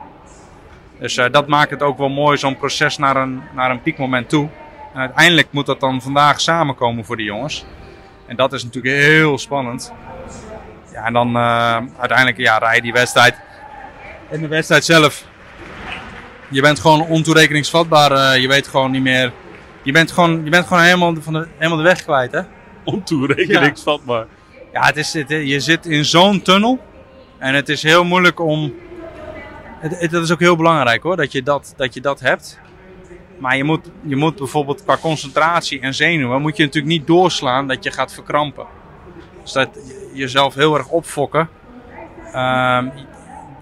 Dus 0.99 1.17
eh, 1.17 1.31
dat 1.31 1.47
maakt 1.47 1.69
het 1.69 1.81
ook 1.81 1.97
wel 1.97 2.09
mooi, 2.09 2.37
zo'n 2.37 2.57
proces 2.57 2.97
naar 2.97 3.15
een, 3.15 3.41
naar 3.55 3.71
een 3.71 3.81
piekmoment 3.81 4.29
toe. 4.29 4.49
En 4.93 4.99
uiteindelijk 4.99 5.47
moet 5.51 5.65
dat 5.65 5.79
dan 5.79 6.01
vandaag 6.01 6.41
samenkomen 6.41 7.05
voor 7.05 7.17
de 7.17 7.23
jongens. 7.23 7.65
En 8.25 8.35
dat 8.35 8.53
is 8.53 8.63
natuurlijk 8.63 8.95
heel 8.95 9.37
spannend. 9.37 9.93
Ja, 10.91 11.05
en 11.05 11.13
dan 11.13 11.35
eh, 11.35 11.75
uiteindelijk 11.99 12.37
ja, 12.37 12.57
rij 12.57 12.75
je 12.75 12.81
die 12.81 12.93
wedstrijd. 12.93 13.35
En 14.29 14.41
de 14.41 14.47
wedstrijd 14.47 14.85
zelf. 14.85 15.28
Je 16.49 16.61
bent 16.61 16.79
gewoon 16.79 17.01
ontoerekeningsvatbaar. 17.01 18.11
eh, 18.11 18.41
je 18.41 18.47
weet 18.47 18.67
gewoon 18.67 18.91
niet 18.91 19.01
meer. 19.01 19.31
Je 19.83 19.91
bent 19.91 20.11
gewoon, 20.11 20.41
je 20.43 20.49
bent 20.49 20.67
gewoon 20.67 20.83
helemaal, 20.83 21.15
van 21.19 21.33
de, 21.33 21.47
helemaal 21.57 21.77
de 21.77 21.83
weg 21.83 22.03
kwijt, 22.03 22.31
hè? 22.31 22.41
Ontoerekeningsvatbaar. 22.83 24.25
Ja, 24.73 24.85
het 24.85 24.97
is, 24.97 25.13
het, 25.13 25.29
je 25.29 25.59
zit 25.59 25.85
in 25.85 26.05
zo'n 26.05 26.41
tunnel. 26.41 26.79
En 27.37 27.53
het 27.53 27.69
is 27.69 27.83
heel 27.83 28.03
moeilijk 28.05 28.39
om. 28.39 28.73
Het, 29.79 29.99
het- 29.99 30.11
dat 30.11 30.23
is 30.23 30.31
ook 30.31 30.39
heel 30.39 30.55
belangrijk 30.55 31.03
hoor, 31.03 31.15
dat 31.15 31.31
je 31.31 31.43
dat, 31.43 31.73
dat, 31.77 31.93
je 31.93 32.01
dat 32.01 32.19
hebt. 32.19 32.59
Maar 33.37 33.57
je 33.57 33.63
moet, 33.63 33.89
je 34.05 34.15
moet 34.15 34.35
bijvoorbeeld 34.35 34.83
qua 34.83 34.97
concentratie 34.97 35.79
en 35.79 35.93
zenuwen. 35.93 36.41
moet 36.41 36.57
je 36.57 36.63
natuurlijk 36.63 36.93
niet 36.93 37.07
doorslaan 37.07 37.67
dat 37.67 37.83
je 37.83 37.91
gaat 37.91 38.13
verkrampen. 38.13 38.65
Dus 39.43 39.51
dat 39.51 39.69
je- 39.73 40.11
jezelf 40.13 40.53
heel 40.55 40.77
erg 40.77 40.87
opfokken. 40.87 41.49
ehm, 42.33 42.87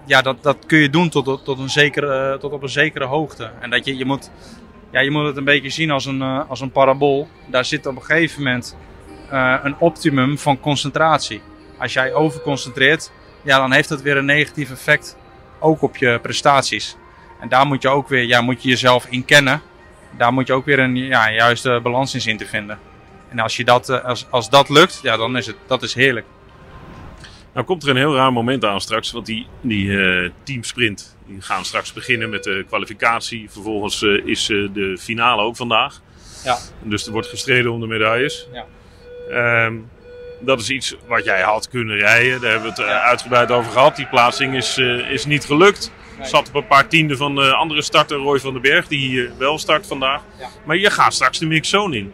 ja, 0.08 0.22
dat, 0.22 0.42
dat 0.42 0.56
kun 0.66 0.78
je 0.78 0.90
doen 0.90 1.08
tot, 1.08 1.44
tot, 1.44 1.58
een 1.58 1.70
zekere, 1.70 2.38
tot 2.40 2.52
op 2.52 2.62
een 2.62 2.68
zekere 2.68 3.04
hoogte. 3.04 3.50
En 3.60 3.70
dat 3.70 3.84
je, 3.84 3.96
je, 3.96 4.04
moet, 4.04 4.30
ja, 4.90 5.00
je 5.00 5.10
moet 5.10 5.26
het 5.26 5.36
een 5.36 5.44
beetje 5.44 5.70
zien 5.70 5.90
als 5.90 6.04
een, 6.04 6.22
eh, 6.22 6.40
als 6.48 6.60
een 6.60 6.70
parabool. 6.70 7.28
Daar 7.46 7.64
zit 7.64 7.86
op 7.86 7.96
een 7.96 8.02
gegeven 8.02 8.42
moment 8.42 8.76
eh, 9.30 9.54
een 9.62 9.76
optimum 9.78 10.38
van 10.38 10.60
concentratie. 10.60 11.40
Als 11.78 11.92
jij 11.92 12.14
overconcentreert, 12.14 13.10
ja, 13.42 13.58
dan 13.58 13.72
heeft 13.72 13.88
dat 13.88 14.02
weer 14.02 14.16
een 14.16 14.24
negatief 14.24 14.70
effect 14.70 15.16
ook 15.58 15.82
op 15.82 15.96
je 15.96 16.18
prestaties. 16.22 16.96
En 17.40 17.48
daar 17.48 17.66
moet 17.66 17.82
je 17.82 17.88
ook 17.88 18.08
weer, 18.08 18.24
ja, 18.24 18.40
moet 18.40 18.62
je 18.62 18.68
jezelf 18.68 19.06
in 19.08 19.24
kennen. 19.24 19.62
Daar 20.16 20.32
moet 20.32 20.46
je 20.46 20.52
ook 20.52 20.64
weer 20.64 20.78
een 20.78 20.96
ja, 20.96 21.30
juiste 21.30 21.80
balans 21.82 22.14
in 22.14 22.20
zien 22.20 22.36
te 22.36 22.46
vinden. 22.46 22.78
En 23.28 23.38
als, 23.38 23.56
je 23.56 23.64
dat, 23.64 23.88
eh, 23.88 24.04
als, 24.04 24.26
als 24.30 24.50
dat 24.50 24.68
lukt, 24.68 25.00
ja, 25.02 25.16
dan 25.16 25.36
is 25.36 25.46
het 25.46 25.56
dat 25.66 25.82
is 25.82 25.94
heerlijk. 25.94 26.26
Nou 27.58 27.70
komt 27.70 27.82
er 27.82 27.88
een 27.88 27.96
heel 27.96 28.14
raar 28.14 28.32
moment 28.32 28.64
aan 28.64 28.80
straks, 28.80 29.10
want 29.10 29.26
die, 29.26 29.46
die 29.60 30.00
eh, 30.00 30.30
teamsprint 30.42 31.16
die 31.26 31.40
gaan 31.40 31.64
straks 31.64 31.92
beginnen 31.92 32.30
met 32.30 32.44
de 32.44 32.64
kwalificatie. 32.68 33.50
Vervolgens 33.50 34.02
eh, 34.02 34.26
is 34.26 34.50
eh, 34.50 34.68
de 34.72 34.98
finale 35.00 35.42
ook 35.42 35.56
vandaag. 35.56 36.00
Ja. 36.44 36.58
Dus 36.82 37.06
er 37.06 37.12
wordt 37.12 37.28
gestreden 37.28 37.72
om 37.72 37.80
de 37.80 37.86
medailles. 37.86 38.48
Ja. 38.52 38.64
Ehm, 39.30 39.74
dat 40.40 40.60
is 40.60 40.70
iets 40.70 40.96
wat 41.06 41.24
jij 41.24 41.40
had 41.40 41.68
kunnen 41.68 41.96
rijden. 41.96 42.40
Daar 42.40 42.50
hebben 42.50 42.74
we 42.74 42.82
het 42.82 42.90
uitgebreid 42.90 43.50
over 43.50 43.72
gehad. 43.72 43.96
Die 43.96 44.06
plaatsing 44.06 44.54
is, 44.54 44.78
is 45.10 45.24
niet 45.24 45.44
gelukt. 45.44 45.92
Nee. 46.18 46.28
Zat 46.28 46.48
op 46.48 46.54
een 46.54 46.66
paar 46.66 46.88
tienden 46.88 47.16
van 47.16 47.34
de 47.34 47.54
andere 47.54 47.82
starter, 47.82 48.16
Roy 48.16 48.40
van 48.40 48.52
den 48.52 48.62
Berg, 48.62 48.86
die 48.86 49.08
hier 49.08 49.30
wel 49.38 49.58
start 49.58 49.86
vandaag. 49.86 50.22
Ja. 50.38 50.48
Maar 50.64 50.76
je 50.76 50.90
gaat 50.90 51.14
straks 51.14 51.38
de 51.38 51.46
mixzone 51.46 51.96
in. 51.96 52.12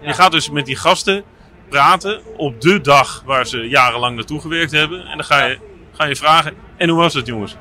Je 0.00 0.12
gaat 0.12 0.32
dus 0.32 0.50
met 0.50 0.66
die 0.66 0.76
gasten 0.76 1.24
praten 1.68 2.20
op 2.36 2.60
de 2.60 2.80
dag 2.80 3.22
waar 3.26 3.46
ze 3.46 3.68
jarenlang 3.68 4.16
naartoe 4.16 4.40
gewerkt 4.40 4.72
hebben. 4.72 5.06
En 5.06 5.16
dan 5.16 5.24
ga 5.24 5.44
je, 5.44 5.58
ga 5.92 6.04
je 6.04 6.16
vragen, 6.16 6.54
en 6.76 6.88
hoe 6.88 6.98
was 6.98 7.14
het 7.14 7.26
jongens? 7.26 7.56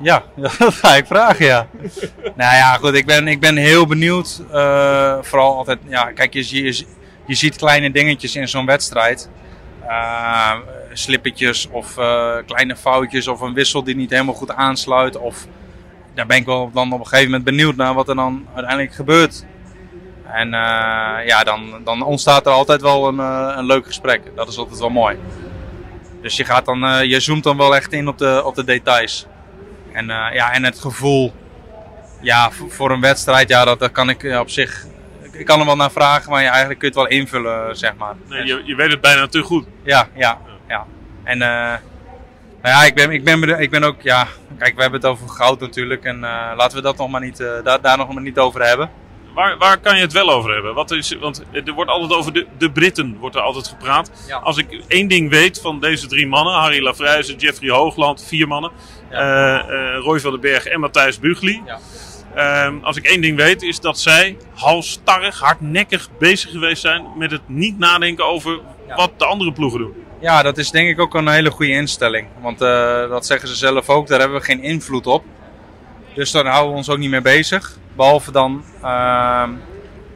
Ja, 0.00 0.22
dat 0.58 0.74
ga 0.74 0.94
ik 0.94 1.06
vragen, 1.06 1.44
ja. 1.44 1.66
nou 2.36 2.54
ja, 2.56 2.76
goed, 2.76 2.94
ik 2.94 3.06
ben, 3.06 3.28
ik 3.28 3.40
ben 3.40 3.56
heel 3.56 3.86
benieuwd. 3.86 4.42
eh, 4.52 5.16
vooral 5.20 5.56
altijd, 5.56 5.78
ja, 5.88 6.12
kijk, 6.12 6.32
je, 6.32 6.64
je, 6.64 6.84
je 7.26 7.34
ziet 7.34 7.56
kleine 7.56 7.90
dingetjes 7.90 8.36
in 8.36 8.48
zo'n 8.48 8.66
wedstrijd. 8.66 9.30
Eh, 9.86 10.52
slippertjes 10.92 11.68
of 11.70 11.98
eh, 11.98 12.36
kleine 12.46 12.76
foutjes 12.76 13.28
of 13.28 13.40
een 13.40 13.54
wissel 13.54 13.84
die 13.84 13.96
niet 13.96 14.10
helemaal 14.10 14.34
goed 14.34 14.50
aansluit. 14.50 15.16
Of 15.16 15.46
daar 16.14 16.26
ben 16.26 16.36
ik 16.36 16.44
wel 16.44 16.70
dan 16.72 16.92
op 16.92 16.98
een 16.98 17.06
gegeven 17.06 17.30
moment 17.30 17.44
benieuwd 17.44 17.76
naar 17.76 17.94
wat 17.94 18.08
er 18.08 18.14
dan 18.14 18.46
uiteindelijk 18.54 18.94
gebeurt. 18.94 19.44
En 20.32 20.54
eh, 20.54 21.26
ja, 21.26 21.44
dan, 21.44 21.80
dan 21.84 22.02
ontstaat 22.02 22.46
er 22.46 22.52
altijd 22.52 22.82
wel 22.82 23.08
een, 23.08 23.20
eh, 23.20 23.54
een 23.56 23.64
leuk 23.64 23.86
gesprek. 23.86 24.22
Dat 24.36 24.48
is 24.48 24.56
altijd 24.56 24.78
wel 24.78 24.90
mooi. 24.90 25.18
Dus 26.22 26.36
je, 26.36 26.44
gaat 26.44 26.64
dan, 26.64 26.84
eh, 26.84 27.02
je 27.04 27.20
zoomt 27.20 27.42
dan 27.42 27.56
wel 27.56 27.74
echt 27.76 27.92
in 27.92 28.08
op 28.08 28.18
de, 28.18 28.42
op 28.44 28.54
de 28.54 28.64
details. 28.64 29.26
En, 29.92 30.06
ja, 30.06 30.52
en 30.52 30.64
het 30.64 30.80
gevoel 30.80 31.34
ja, 32.20 32.50
voor, 32.50 32.90
een 32.90 33.00
wedstrijd, 33.00 33.48
ja, 33.48 33.64
dat, 33.64 33.78
dat 33.78 33.92
kan 33.92 34.08
ik 34.08 34.36
op 34.40 34.50
zich. 34.50 34.86
Ik, 35.32 35.46
kan 35.46 35.60
er 35.60 35.66
wel 35.66 35.76
naar 35.76 35.90
vragen, 35.90 36.30
maar 36.30 36.42
ja, 36.42 36.50
eigenlijk 36.50 36.78
kun 36.78 36.88
je 36.92 36.98
het 36.98 37.08
wel 37.08 37.18
invullen, 37.18 37.76
zeg 37.76 37.94
maar. 37.96 38.14
Nee, 38.28 38.46
je, 38.46 38.62
je 38.64 38.74
weet 38.74 38.90
het 38.90 39.00
bijna 39.00 39.26
te 39.26 39.42
goed. 39.42 39.66
Ja, 39.82 40.08
ja, 40.14 40.38
ja. 40.68 40.86
En 41.24 41.38
nou 41.38 41.78
ja, 42.62 42.84
ik 42.84 42.94
ben, 42.94 43.10
ik, 43.10 43.24
ben, 43.24 43.60
ik 43.60 43.70
ben 43.70 43.84
ook, 43.84 44.02
ja, 44.02 44.26
kijk, 44.58 44.74
we 44.74 44.82
hebben 44.82 45.00
het 45.00 45.08
over 45.08 45.28
goud 45.28 45.60
natuurlijk. 45.60 46.04
En 46.04 46.20
laten 46.56 46.76
we 46.76 46.82
dat 46.82 46.96
nog 46.96 47.10
maar 47.10 47.20
niet, 47.20 47.38
daar, 47.64 47.80
daar 47.80 47.98
nog 47.98 48.12
maar 48.12 48.22
niet 48.22 48.38
over 48.38 48.66
hebben. 48.66 48.90
Waar, 49.34 49.58
waar 49.58 49.78
kan 49.78 49.96
je 49.96 50.02
het 50.02 50.12
wel 50.12 50.30
over 50.30 50.52
hebben? 50.52 50.74
Wat 50.74 50.90
is, 50.90 51.16
want 51.20 51.42
er 51.52 51.72
wordt 51.72 51.90
altijd 51.90 52.12
over 52.12 52.32
de, 52.32 52.46
de 52.58 52.70
Britten 52.70 53.16
wordt 53.18 53.36
er 53.36 53.42
altijd 53.42 53.68
gepraat. 53.68 54.10
Ja. 54.28 54.36
Als 54.36 54.56
ik 54.56 54.82
één 54.88 55.08
ding 55.08 55.30
weet 55.30 55.60
van 55.60 55.80
deze 55.80 56.06
drie 56.06 56.26
mannen, 56.26 56.54
Harry 56.54 56.82
Lafrijze, 56.82 57.36
Jeffrey 57.36 57.70
Hoogland, 57.70 58.24
vier 58.28 58.48
mannen, 58.48 58.70
eh, 59.10 59.54
eh, 59.54 59.98
Roy 59.98 60.20
van 60.20 60.30
den 60.30 60.40
Berg 60.40 60.64
en 60.66 60.80
Matthijs 60.80 61.18
Bugli. 61.18 61.62
Ja. 61.66 61.78
Ehm, 62.34 62.74
als 62.82 62.96
ik 62.96 63.04
één 63.06 63.20
ding 63.20 63.36
weet, 63.36 63.62
is 63.62 63.80
dat 63.80 63.98
zij 63.98 64.36
halstarrig, 64.54 65.38
hardnekkig 65.40 66.08
bezig 66.18 66.50
geweest 66.50 66.80
zijn 66.80 67.06
met 67.16 67.30
het 67.30 67.42
niet 67.46 67.78
nadenken 67.78 68.26
over 68.26 68.60
Ja. 68.88 68.96
wat 68.96 69.10
de 69.16 69.24
andere 69.24 69.52
ploegen 69.52 69.78
doen. 69.78 69.94
Ja, 70.20 70.42
dat 70.42 70.58
is 70.58 70.70
denk 70.70 70.88
ik 70.88 71.00
ook 71.00 71.14
een 71.14 71.28
hele 71.28 71.50
goede 71.50 71.72
instelling. 71.72 72.26
Want 72.40 72.60
eh, 72.60 73.08
dat 73.08 73.26
zeggen 73.26 73.48
ze 73.48 73.54
zelf 73.54 73.88
ook, 73.88 74.06
daar 74.06 74.20
hebben 74.20 74.38
we 74.38 74.44
geen 74.44 74.62
invloed 74.62 75.06
op. 75.06 75.24
Dus 76.14 76.30
daar 76.30 76.46
houden 76.46 76.70
we 76.70 76.76
ons 76.76 76.90
ook 76.90 76.98
niet 76.98 77.10
mee 77.10 77.20
bezig. 77.20 77.78
Behalve 77.96 78.32
dan 78.32 78.64
ehm, 78.82 79.50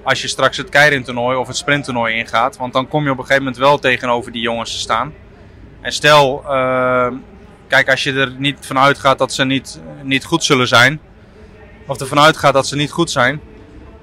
als 0.02 0.22
je 0.22 0.28
straks 0.28 0.56
het 0.56 0.68
keirintoernooi 0.68 1.36
of 1.36 1.46
het 1.46 1.56
sprinttoernooi 1.56 2.14
ingaat. 2.14 2.56
Want 2.56 2.72
dan 2.72 2.88
kom 2.88 3.04
je 3.04 3.10
op 3.10 3.18
een 3.18 3.24
gegeven 3.24 3.44
moment 3.44 3.62
wel 3.62 3.78
tegenover 3.78 4.32
die 4.32 4.42
jongens 4.42 4.72
te 4.72 4.78
staan. 4.78 5.14
En 5.80 5.92
stel, 5.92 6.44
ehm, 6.48 7.14
kijk, 7.68 7.90
als 7.90 8.02
je 8.02 8.12
er 8.12 8.34
niet 8.38 8.66
van 8.66 8.78
uitgaat 8.78 9.18
dat 9.18 9.32
ze 9.32 9.44
niet, 9.44 9.80
niet 10.02 10.24
goed 10.24 10.44
zullen 10.44 10.68
zijn. 10.68 11.00
Of 11.86 12.00
ervan 12.00 12.18
uitgaat 12.18 12.52
dat 12.52 12.66
ze 12.66 12.76
niet 12.76 12.90
goed 12.90 13.10
zijn. 13.10 13.40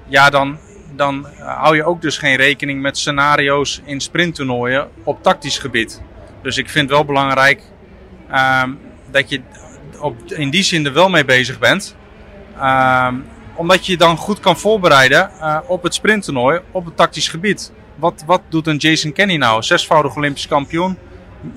Ja, 0.06 0.30
dan, 0.30 0.58
dan 0.96 1.26
hou 1.38 1.76
je 1.76 1.84
ook 1.84 2.02
dus 2.02 2.18
geen 2.18 2.36
rekening 2.36 2.82
met 2.82 2.98
scenario's 2.98 3.80
in 3.84 4.00
sprinttoernooien 4.00 4.88
op 5.04 5.22
tactisch 5.22 5.58
gebied. 5.58 6.02
Dus 6.42 6.56
ik 6.56 6.68
vind 6.68 6.90
wel 6.90 7.04
belangrijk 7.04 7.62
ehm, 8.30 8.70
dat 9.10 9.30
je 9.30 9.40
op, 10.00 10.16
in 10.32 10.50
die 10.50 10.62
zin 10.62 10.86
er 10.86 10.92
wel 10.92 11.08
mee 11.08 11.24
bezig 11.24 11.58
bent. 11.58 11.96
Omdat 13.54 13.86
je 13.86 13.92
je 13.92 13.98
dan 13.98 14.16
goed 14.16 14.40
kan 14.40 14.56
voorbereiden 14.56 15.30
eh, 15.40 15.58
op 15.66 15.82
het 15.82 15.94
sprinttoernooi 15.94 16.60
op 16.70 16.84
het 16.84 16.96
tactisch 16.96 17.28
gebied. 17.28 17.72
Wat, 17.96 18.22
wat 18.26 18.40
doet 18.48 18.66
een 18.66 18.76
Jason 18.76 19.12
Kenny 19.12 19.36
nou? 19.36 19.62
Zesvoudig 19.62 20.16
Olympisch 20.16 20.48
kampioen. 20.48 20.98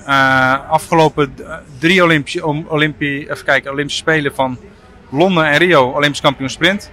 Eh, 0.06 0.70
afgelopen 0.70 1.34
d- 1.36 1.42
drie 1.80 2.04
Olympische, 2.04 2.46
Olympie, 2.68 3.32
even 3.32 3.46
kijken, 3.46 3.72
Olympische 3.72 4.01
Spelen 4.01 4.36
van 4.36 4.58
Londen 5.10 5.46
en 5.46 5.58
Rio, 5.58 5.89
Olympisch 5.92 6.22
kampioen 6.22 6.50
sprint. 6.50 6.92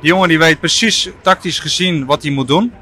Die 0.00 0.08
jongen 0.08 0.28
die 0.28 0.38
weet 0.38 0.60
precies 0.60 1.08
tactisch 1.22 1.58
gezien 1.58 2.06
wat 2.06 2.22
hij 2.22 2.30
moet 2.32 2.48
doen. 2.48 2.72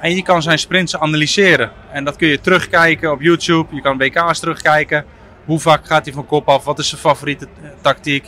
En 0.00 0.14
je 0.16 0.22
kan 0.22 0.42
zijn 0.42 0.58
sprints 0.58 0.98
analyseren. 0.98 1.70
En 1.92 2.04
dat 2.04 2.16
kun 2.16 2.28
je 2.28 2.40
terugkijken 2.40 3.12
op 3.12 3.20
YouTube. 3.22 3.74
Je 3.74 3.80
kan 3.80 3.98
WK's 3.98 4.38
terugkijken. 4.38 5.04
Hoe 5.44 5.60
vaak 5.60 5.86
gaat 5.86 6.04
hij 6.04 6.14
van 6.14 6.26
kop 6.26 6.48
af? 6.48 6.64
Wat 6.64 6.78
is 6.78 6.88
zijn 6.88 7.00
favoriete 7.00 7.46
eh, 7.62 7.68
tactiek? 7.80 8.24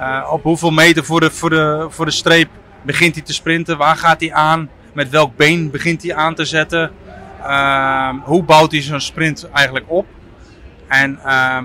Uh, 0.00 0.06
uh, 0.06 0.28
op 0.32 0.42
hoeveel 0.42 0.70
meter 0.70 1.04
voor 1.04 1.20
de, 1.20 1.30
voor, 1.30 1.50
de, 1.50 1.86
voor 1.90 2.04
de 2.04 2.10
streep 2.10 2.48
begint 2.82 3.14
hij 3.14 3.24
te 3.24 3.32
sprinten? 3.32 3.76
Waar 3.78 3.96
gaat 3.96 4.20
hij 4.20 4.32
aan? 4.32 4.70
Met 4.92 5.10
welk 5.10 5.36
been 5.36 5.70
begint 5.70 6.02
hij 6.02 6.14
aan 6.14 6.34
te 6.34 6.44
zetten? 6.44 6.90
Uh, 7.40 8.08
hoe 8.22 8.42
bouwt 8.42 8.72
hij 8.72 8.80
zo'n 8.82 9.00
sprint 9.00 9.48
eigenlijk 9.52 9.84
op? 9.88 10.06
En 10.88 11.18
uh, 11.26 11.58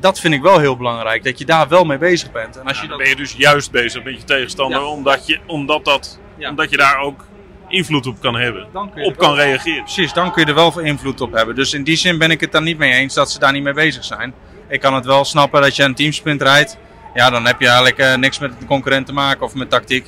dat 0.00 0.20
vind 0.20 0.34
ik 0.34 0.42
wel 0.42 0.58
heel 0.58 0.76
belangrijk. 0.76 1.24
Dat 1.24 1.38
je 1.38 1.44
daar 1.44 1.68
wel 1.68 1.84
mee 1.84 1.98
bezig 1.98 2.32
bent. 2.32 2.56
En 2.56 2.66
als 2.66 2.76
Ja, 2.76 2.82
je 2.82 2.88
dan 2.88 2.98
dat... 2.98 3.06
ben 3.06 3.16
je 3.16 3.22
dus 3.22 3.32
juist 3.36 3.70
bezig 3.70 4.04
met 4.04 4.16
je 4.18 4.24
tegenstander, 4.24 4.80
Ja. 4.80 4.86
omdat, 4.86 5.26
je, 5.26 5.38
omdat, 5.46 5.84
dat, 5.84 6.18
Ja. 6.36 6.48
omdat 6.50 6.70
je 6.70 6.76
daar 6.76 6.98
ook 6.98 7.24
invloed 7.68 8.06
op 8.06 8.20
kan 8.20 8.34
hebben. 8.34 8.66
Op 8.74 8.94
wel- 8.94 9.12
kan 9.14 9.34
reageren. 9.34 9.82
Precies, 9.82 10.12
dan 10.12 10.32
kun 10.32 10.42
je 10.42 10.48
er 10.48 10.54
wel 10.54 10.72
veel 10.72 10.82
invloed 10.82 11.20
op 11.20 11.32
hebben. 11.32 11.54
Dus 11.54 11.72
in 11.74 11.84
die 11.84 11.96
zin 11.96 12.18
ben 12.18 12.30
ik 12.30 12.40
het 12.40 12.52
daar 12.52 12.62
niet 12.62 12.78
mee 12.78 12.92
eens 12.92 13.14
dat 13.14 13.30
ze 13.30 13.38
daar 13.38 13.52
niet 13.52 13.62
mee 13.62 13.72
bezig 13.72 14.04
zijn. 14.04 14.34
Ik 14.68 14.80
kan 14.80 14.94
het 14.94 15.04
wel 15.04 15.24
snappen 15.24 15.60
dat 15.62 15.76
je 15.76 15.82
een 15.82 15.94
teamsprint 15.94 16.42
rijdt. 16.42 16.78
Ja, 17.14 17.30
dan 17.30 17.46
heb 17.46 17.60
je 17.60 17.66
eigenlijk 17.66 17.98
eh, 17.98 18.14
niks 18.14 18.38
met 18.38 18.60
de 18.60 18.66
concurrent 18.66 19.06
te 19.06 19.12
maken 19.12 19.42
of 19.42 19.54
met 19.54 19.70
tactiek. 19.70 20.06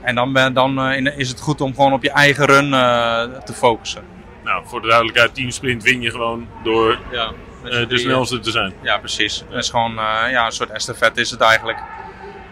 En 0.00 0.14
dan, 0.14 0.52
dan 0.52 0.80
eh, 0.80 1.18
is 1.18 1.28
het 1.28 1.40
goed 1.40 1.60
om 1.60 1.74
gewoon 1.74 1.92
op 1.92 2.02
je 2.02 2.10
eigen 2.10 2.44
run 2.44 2.74
eh, 2.74 3.22
te 3.44 3.52
focussen. 3.52 4.02
Nou, 4.44 4.62
voor 4.66 4.80
de 4.80 4.86
duidelijkheid, 4.86 5.34
teamsprint 5.34 5.82
win 5.82 6.00
je 6.00 6.10
gewoon 6.10 6.48
door 6.62 6.98
Ja, 7.10 7.32
de 7.62 7.98
snelste 7.98 8.40
te 8.40 8.50
zijn. 8.50 8.72
Ja, 8.82 8.98
precies. 8.98 9.44
Het 9.48 9.64
is 9.64 9.70
gewoon 9.70 9.92
ja, 10.30 10.46
een 10.46 10.52
soort 10.52 10.70
estafette 10.70 11.20
is 11.20 11.30
het 11.30 11.40
eigenlijk. 11.40 11.78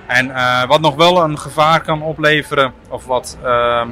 En 0.07 0.33
wat 0.69 0.81
nog 0.81 0.95
wel 0.95 1.23
een 1.23 1.39
gevaar 1.39 1.81
kan 1.81 2.03
opleveren, 2.03 2.73
of 2.89 3.05
wat 3.05 3.39
ehm, 3.45 3.89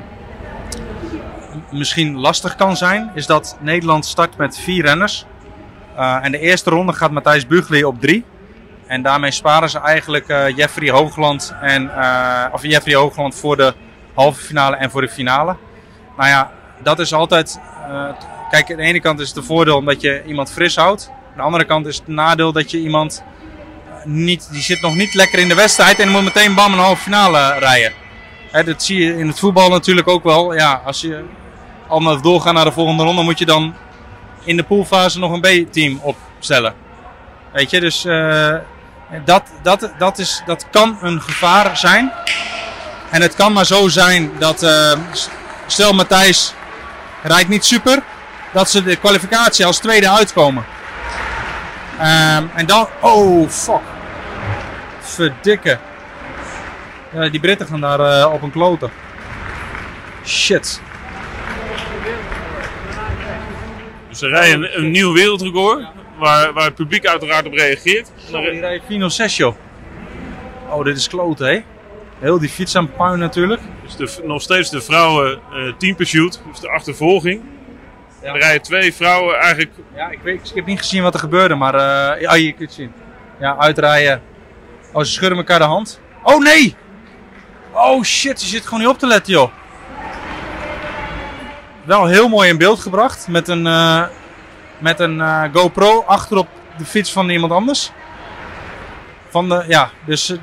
misschien 1.71 2.17
lastig 2.17 2.57
kan 2.57 2.77
zijn, 2.77 3.11
is 3.15 3.27
dat 3.27 3.59
Nederland 3.61 4.07
start 4.07 4.37
met 4.37 4.59
vier 4.59 4.85
renners. 4.85 5.25
En 5.97 6.33
de 6.33 6.39
eerste 6.39 6.71
ronde 6.71 6.93
gaat 6.93 7.11
Matthijs 7.11 7.47
Bugli 7.47 7.85
op 7.85 8.01
drie. 8.01 8.25
En 8.95 9.03
daarmee 9.03 9.31
sparen 9.31 9.71
ze 9.71 9.79
eigenlijk 9.79 10.29
eh, 10.29 10.57
Jeffrey 10.57 10.91
Hoogland, 10.91 11.55
en, 11.61 11.97
eh, 11.97 12.45
of 12.53 12.63
Jeffrey 12.63 12.95
Hoogland 12.95 13.35
voor 13.35 13.57
de 13.57 13.75
halve 14.15 14.41
finale 14.41 14.77
en 14.77 14.91
voor 14.91 15.01
de 15.01 15.09
finale. 15.09 15.57
Nou 16.17 16.29
ja, 16.29 16.51
dat 16.83 16.99
is 16.99 17.13
altijd. 17.13 17.61
eh, 17.89 18.09
kijk, 18.51 18.71
aan 18.71 18.77
de 18.77 18.83
ene 18.83 19.01
kant 19.01 19.21
is 19.21 19.27
het 19.27 19.37
de 19.37 19.43
voordeel 19.43 19.77
omdat 19.77 20.01
je 20.01 20.23
iemand 20.27 20.53
fris 20.53 20.77
houdt. 20.77 21.11
Aan 21.11 21.37
de 21.37 21.43
andere 21.43 21.65
kant 21.65 21.87
is 21.87 21.97
het 21.97 22.07
nadeel 22.07 22.53
dat 22.53 22.71
je 22.71 22.79
iemand 22.79 23.25
niet, 24.05 24.49
die 24.51 24.63
zit 24.63 24.81
nog 24.81 24.95
niet 24.95 25.15
lekker 25.15 25.39
in 25.39 25.49
de 25.49 25.55
wedstrijd 25.55 25.99
en 25.99 26.09
moet 26.09 26.25
meteen 26.25 26.55
bam 26.55 26.73
een 26.73 26.79
halve 26.79 27.03
finale 27.03 27.59
rijden. 27.59 27.93
Hè, 28.51 28.65
dat 28.65 28.83
zie 28.83 29.05
je 29.05 29.19
in 29.19 29.27
het 29.27 29.39
voetbal 29.39 29.71
natuurlijk 29.71 30.09
ook 30.09 30.25
wel. 30.25 30.55
Ja, 30.55 30.83
als 30.85 31.01
je 31.01 31.25
allemaal 31.89 32.21
doorgaat 32.21 32.55
naar 32.55 32.65
de 32.65 32.73
volgende 32.73 33.03
ronde, 33.03 33.23
moet 33.23 33.39
je 33.39 33.47
dan 33.47 33.75
in 34.45 34.57
de 34.57 34.63
poolfase 34.63 35.19
nog 35.19 35.33
een 35.33 35.67
B-team 35.67 36.01
opstellen. 36.03 36.75
Weet 37.53 37.71
je, 37.71 37.81
dus 37.81 38.05
dat, 39.25 39.43
dat, 39.63 39.91
dat, 39.99 40.19
is, 40.19 40.43
dat 40.47 40.67
kan 40.71 40.99
een 41.01 41.23
gevaar 41.23 41.77
zijn. 41.77 42.13
En 43.11 43.23
het 43.23 43.35
kan 43.35 43.53
maar 43.53 43.67
zo 43.67 43.89
zijn 43.89 44.33
dat, 44.39 44.63
eh, 44.63 44.93
stel 45.67 45.93
Matthijs 45.93 46.55
rijdt 47.23 47.49
niet 47.49 47.65
super, 47.65 48.03
dat 48.53 48.71
ze 48.71 48.83
de 48.83 48.97
kwalificatie 48.97 49.67
als 49.67 49.79
tweede 49.79 50.11
uitkomen. 50.11 50.65
Ehm, 51.99 52.45
en 52.55 52.67
dan, 52.67 52.89
oh 53.01 53.49
fuck. 53.49 53.81
Verdikke. 55.01 55.79
Ja, 57.13 57.29
die 57.29 57.41
Britten 57.41 57.67
gaan 57.67 57.81
daar 57.81 58.01
eh, 58.01 58.33
op 58.33 58.43
een 58.43 58.51
kloten. 58.51 58.91
Shit. 60.25 60.81
Dus 64.09 64.19
ze 64.19 64.29
rijden 64.29 64.63
een, 64.63 64.79
een 64.79 64.91
nieuw 64.91 65.13
wereldrecord, 65.13 65.87
waar, 66.19 66.53
waar 66.53 66.65
het 66.65 66.75
publiek 66.75 67.07
uiteraard 67.07 67.47
op 67.47 67.53
reageert. 67.53 68.11
Oh, 68.33 68.51
die 68.51 68.61
rijdt 68.61 68.85
Fino 68.85 69.09
Session. 69.09 69.57
Oh, 70.69 70.85
dit 70.85 70.97
is 70.97 71.09
kloten, 71.09 71.47
hè? 71.47 71.63
Heel 72.19 72.39
die 72.39 72.49
fiets 72.49 72.77
aan 72.77 72.93
puin 72.93 73.19
natuurlijk. 73.19 73.61
Dus 73.83 73.97
de, 73.97 74.23
nog 74.27 74.43
steeds 74.43 74.71
de 74.71 74.81
vrouwen 74.81 75.41
eh 75.53 75.73
team 75.79 75.97
pursuit, 75.97 76.43
dus 76.51 76.61
de 76.61 76.71
achtervolging. 76.71 77.43
Er 78.21 78.39
rijden 78.39 78.63
twee 78.63 78.95
vrouwen 78.95 79.37
eigenlijk. 79.37 79.73
Ja, 79.95 80.11
ik, 80.11 80.19
weet, 80.23 80.49
ik 80.49 80.55
heb 80.55 80.67
niet 80.67 80.79
gezien 80.79 81.03
wat 81.03 81.15
er 81.15 81.21
gebeurde, 81.21 81.55
maar 81.55 81.75
eh 81.75 82.21
ja, 82.21 82.35
je 82.35 82.53
kunt 82.53 82.59
het 82.59 82.73
zien. 82.73 82.93
Ja, 83.41 83.57
uitrijden. 83.59 84.23
Oh, 84.93 85.03
ze 85.03 85.13
schudden 85.13 85.39
elkaar 85.39 85.59
de 85.59 85.65
hand. 85.65 86.01
Oh 86.23 86.43
nee! 86.43 86.77
Oh 87.73 88.03
shit, 88.03 88.43
je 88.43 88.47
zit 88.49 88.65
gewoon 88.65 88.81
niet 88.81 88.89
op 88.89 88.99
te 88.99 89.07
letten, 89.07 89.33
joh. 89.33 89.51
Wel 91.85 92.07
heel 92.07 92.29
mooi 92.29 92.49
in 92.49 92.59
beeld 92.59 92.81
gebracht 92.81 93.29
met 93.29 93.49
een, 93.49 93.67
eh, 93.67 94.03
met 94.79 95.01
een 95.01 95.21
eh, 95.21 95.43
GoPro 95.53 96.03
achterop 96.07 96.49
de 96.79 96.85
fiets 96.85 97.13
van 97.13 97.29
iemand 97.29 97.53
anders. 97.53 97.91
Van 99.29 99.49
de, 99.49 99.65
ja, 99.69 99.91
dus 100.07 100.25
ze, 100.27 100.39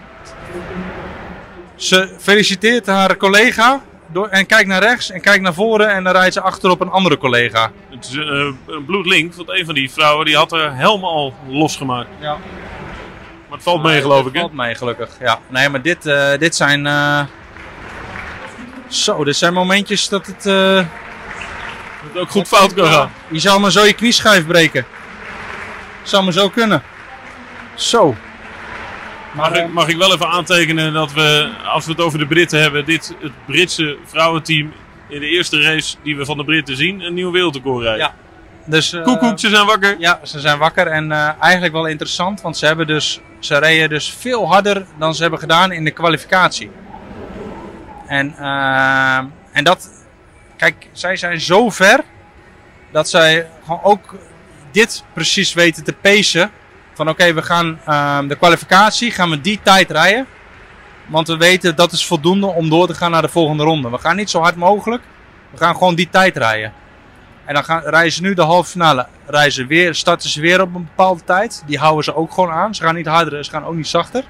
ze 1.75 2.15
feliciteert 2.19 2.85
haar 2.85 3.17
collega 3.17 3.81
door, 4.07 4.27
en 4.27 4.45
kijkt 4.45 4.67
naar 4.67 4.81
rechts 4.81 5.11
en 5.11 5.21
kijkt 5.21 5.41
naar 5.43 5.53
voren 5.53 5.89
en 5.89 6.03
dan 6.03 6.13
rijdt 6.13 6.33
ze 6.33 6.41
achterop 6.41 6.81
een 6.81 6.89
andere 6.89 7.17
collega. 7.17 7.71
Het 7.89 8.05
is 8.05 8.15
eh, 8.15 8.23
een 8.67 8.85
bloedlink, 8.85 9.33
want 9.33 9.49
een 9.49 9.65
van 9.65 9.73
die 9.75 9.91
vrouwen 9.91 10.25
die 10.25 10.35
had 10.35 10.51
haar 10.51 10.75
helm 10.75 11.03
al 11.03 11.33
losgemaakt. 11.47 12.09
Ja. 12.19 12.31
Maar 13.47 13.59
het 13.59 13.63
valt 13.63 13.83
mee, 13.83 14.01
geloof 14.01 14.25
ik. 14.25 14.33
Hè? 14.33 14.39
valt 14.39 14.53
mee, 14.53 14.75
gelukkig. 14.75 15.09
Ja. 15.19 15.39
Nee, 15.47 15.69
maar 15.69 15.81
dit, 15.81 16.05
eh, 16.05 16.37
dit 16.37 16.55
zijn. 16.55 16.85
eh, 16.87 17.21
Zo, 18.87 19.23
dit 19.23 19.35
zijn 19.35 19.53
momentjes 19.53 20.09
dat 20.09 20.25
het. 20.25 20.45
Dat 22.01 22.13
het 22.13 22.21
ook 22.21 22.29
goed 22.29 22.47
fout 22.47 22.73
kan 22.73 22.85
gaan. 22.85 23.11
Je 23.27 23.39
zou 23.39 23.59
maar 23.59 23.71
zo 23.71 23.85
je 23.85 23.93
knieschijf 23.93 24.47
breken. 24.47 24.85
Zou 26.03 26.23
maar 26.23 26.33
zo 26.33 26.49
kunnen. 26.49 26.83
Zo. 27.75 28.15
Mag 29.31 29.51
ik, 29.51 29.73
mag 29.73 29.87
ik 29.87 29.97
wel 29.97 30.13
even 30.13 30.27
aantekenen 30.27 30.93
dat 30.93 31.13
we, 31.13 31.51
als 31.65 31.85
we 31.85 31.91
het 31.91 32.01
over 32.01 32.19
de 32.19 32.27
Britten 32.27 32.61
hebben, 32.61 32.85
dit 32.85 33.15
het 33.19 33.31
Britse 33.45 33.97
vrouwenteam 34.05 34.73
in 35.07 35.19
de 35.19 35.27
eerste 35.27 35.61
race 35.61 35.95
die 36.03 36.17
we 36.17 36.25
van 36.25 36.37
de 36.37 36.43
Britten 36.43 36.75
zien, 36.75 37.01
een 37.01 37.13
nieuw 37.13 37.31
wereldrecord 37.31 37.83
rijdt. 37.83 37.99
Ja. 37.99 38.13
Dus, 38.65 38.93
eh, 38.93 39.03
Koekoek, 39.03 39.39
ze 39.39 39.49
zijn 39.49 39.65
wakker. 39.65 39.95
Ja, 39.99 40.19
ze 40.23 40.39
zijn 40.39 40.57
wakker 40.57 40.87
en 40.87 41.11
eh, 41.11 41.29
eigenlijk 41.39 41.73
wel 41.73 41.85
interessant, 41.85 42.41
want 42.41 42.57
ze, 42.57 42.65
hebben 42.65 42.87
dus, 42.87 43.21
ze 43.39 43.57
reden 43.57 43.89
dus 43.89 44.15
veel 44.19 44.47
harder 44.47 44.85
dan 44.97 45.15
ze 45.15 45.21
hebben 45.21 45.39
gedaan 45.39 45.71
in 45.71 45.83
de 45.83 45.91
kwalificatie. 45.91 46.71
En, 48.07 48.35
eh, 48.37 49.17
en 49.51 49.63
dat, 49.63 50.00
kijk, 50.61 50.87
zij 50.91 51.15
zijn 51.15 51.39
zo 51.39 51.69
ver 51.69 52.03
dat 52.91 53.09
zij 53.09 53.47
gewoon 53.65 53.83
ook 53.83 54.15
dit 54.71 55.03
precies 55.13 55.53
weten 55.53 55.83
te 55.83 55.93
pacen. 55.93 56.51
Van 56.93 57.09
oké, 57.09 57.33
we 57.33 57.41
gaan 57.41 57.79
eh, 57.85 58.19
de 58.27 58.35
kwalificatie, 58.35 59.11
gaan 59.11 59.29
we 59.29 59.41
die 59.41 59.59
tijd 59.63 59.91
rijden. 59.91 60.27
Want 61.07 61.27
we 61.27 61.37
weten 61.37 61.75
dat 61.75 61.91
is 61.91 62.05
voldoende 62.05 62.45
om 62.45 62.69
door 62.69 62.87
te 62.87 62.93
gaan 62.93 63.11
naar 63.11 63.21
de 63.21 63.29
volgende 63.29 63.63
ronde. 63.63 63.89
We 63.89 63.97
gaan 63.97 64.15
niet 64.15 64.29
zo 64.29 64.39
hard 64.39 64.55
mogelijk, 64.55 65.03
we 65.51 65.57
gaan 65.57 65.73
gewoon 65.73 65.95
die 65.95 66.09
tijd 66.09 66.37
rijden. 66.37 66.73
En 67.45 67.53
dan 67.53 67.63
gaan, 67.63 67.81
rijden 67.81 68.11
ze 68.11 68.21
nu 68.21 68.33
de 68.33 68.41
halve 68.41 68.69
finale. 68.69 69.07
Rijden 69.25 69.67
weer, 69.67 69.95
starten 69.95 70.29
ze 70.29 70.41
weer 70.41 70.61
op 70.61 70.75
een 70.75 70.85
bepaalde 70.85 71.23
tijd. 71.23 71.63
Die 71.65 71.77
houden 71.77 72.03
ze 72.03 72.15
ook 72.15 72.31
gewoon 72.33 72.51
aan. 72.51 72.75
Ze 72.75 72.83
gaan 72.83 72.95
niet 72.95 73.07
harder, 73.07 73.45
ze 73.45 73.51
gaan 73.51 73.65
ook 73.65 73.75
niet 73.75 73.87
zachter. 73.87 74.23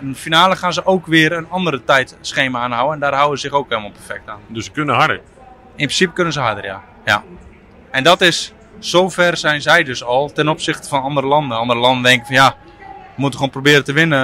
In 0.00 0.12
de 0.12 0.18
finale 0.18 0.56
gaan 0.56 0.72
ze 0.72 0.86
ook 0.86 1.06
weer 1.06 1.32
een 1.32 1.50
andere 1.50 1.84
tijdschema 1.84 2.60
aanhouden. 2.60 2.94
En 2.94 3.00
daar 3.00 3.14
houden 3.14 3.38
ze 3.38 3.46
zich 3.46 3.56
ook 3.56 3.68
helemaal 3.68 3.90
perfect 3.90 4.28
aan. 4.28 4.40
Dus 4.46 4.64
ze 4.64 4.70
kunnen 4.70 4.94
harder. 4.94 5.20
In 5.76 5.84
principe 5.86 6.12
kunnen 6.12 6.32
ze 6.32 6.40
harder, 6.40 6.64
ja. 6.64 6.82
ja. 7.04 7.22
En 7.90 8.04
dat 8.04 8.20
is, 8.20 8.52
zover 8.78 9.36
zijn 9.36 9.62
zij 9.62 9.82
dus 9.84 10.04
al 10.04 10.32
ten 10.32 10.48
opzichte 10.48 10.88
van 10.88 11.02
andere 11.02 11.26
landen. 11.26 11.58
Andere 11.58 11.80
landen 11.80 12.02
denken 12.02 12.26
van 12.26 12.34
ja, 12.34 12.54
we 12.78 13.20
moeten 13.20 13.38
gewoon 13.38 13.52
proberen 13.54 13.84
te 13.84 13.92
winnen 13.92 14.18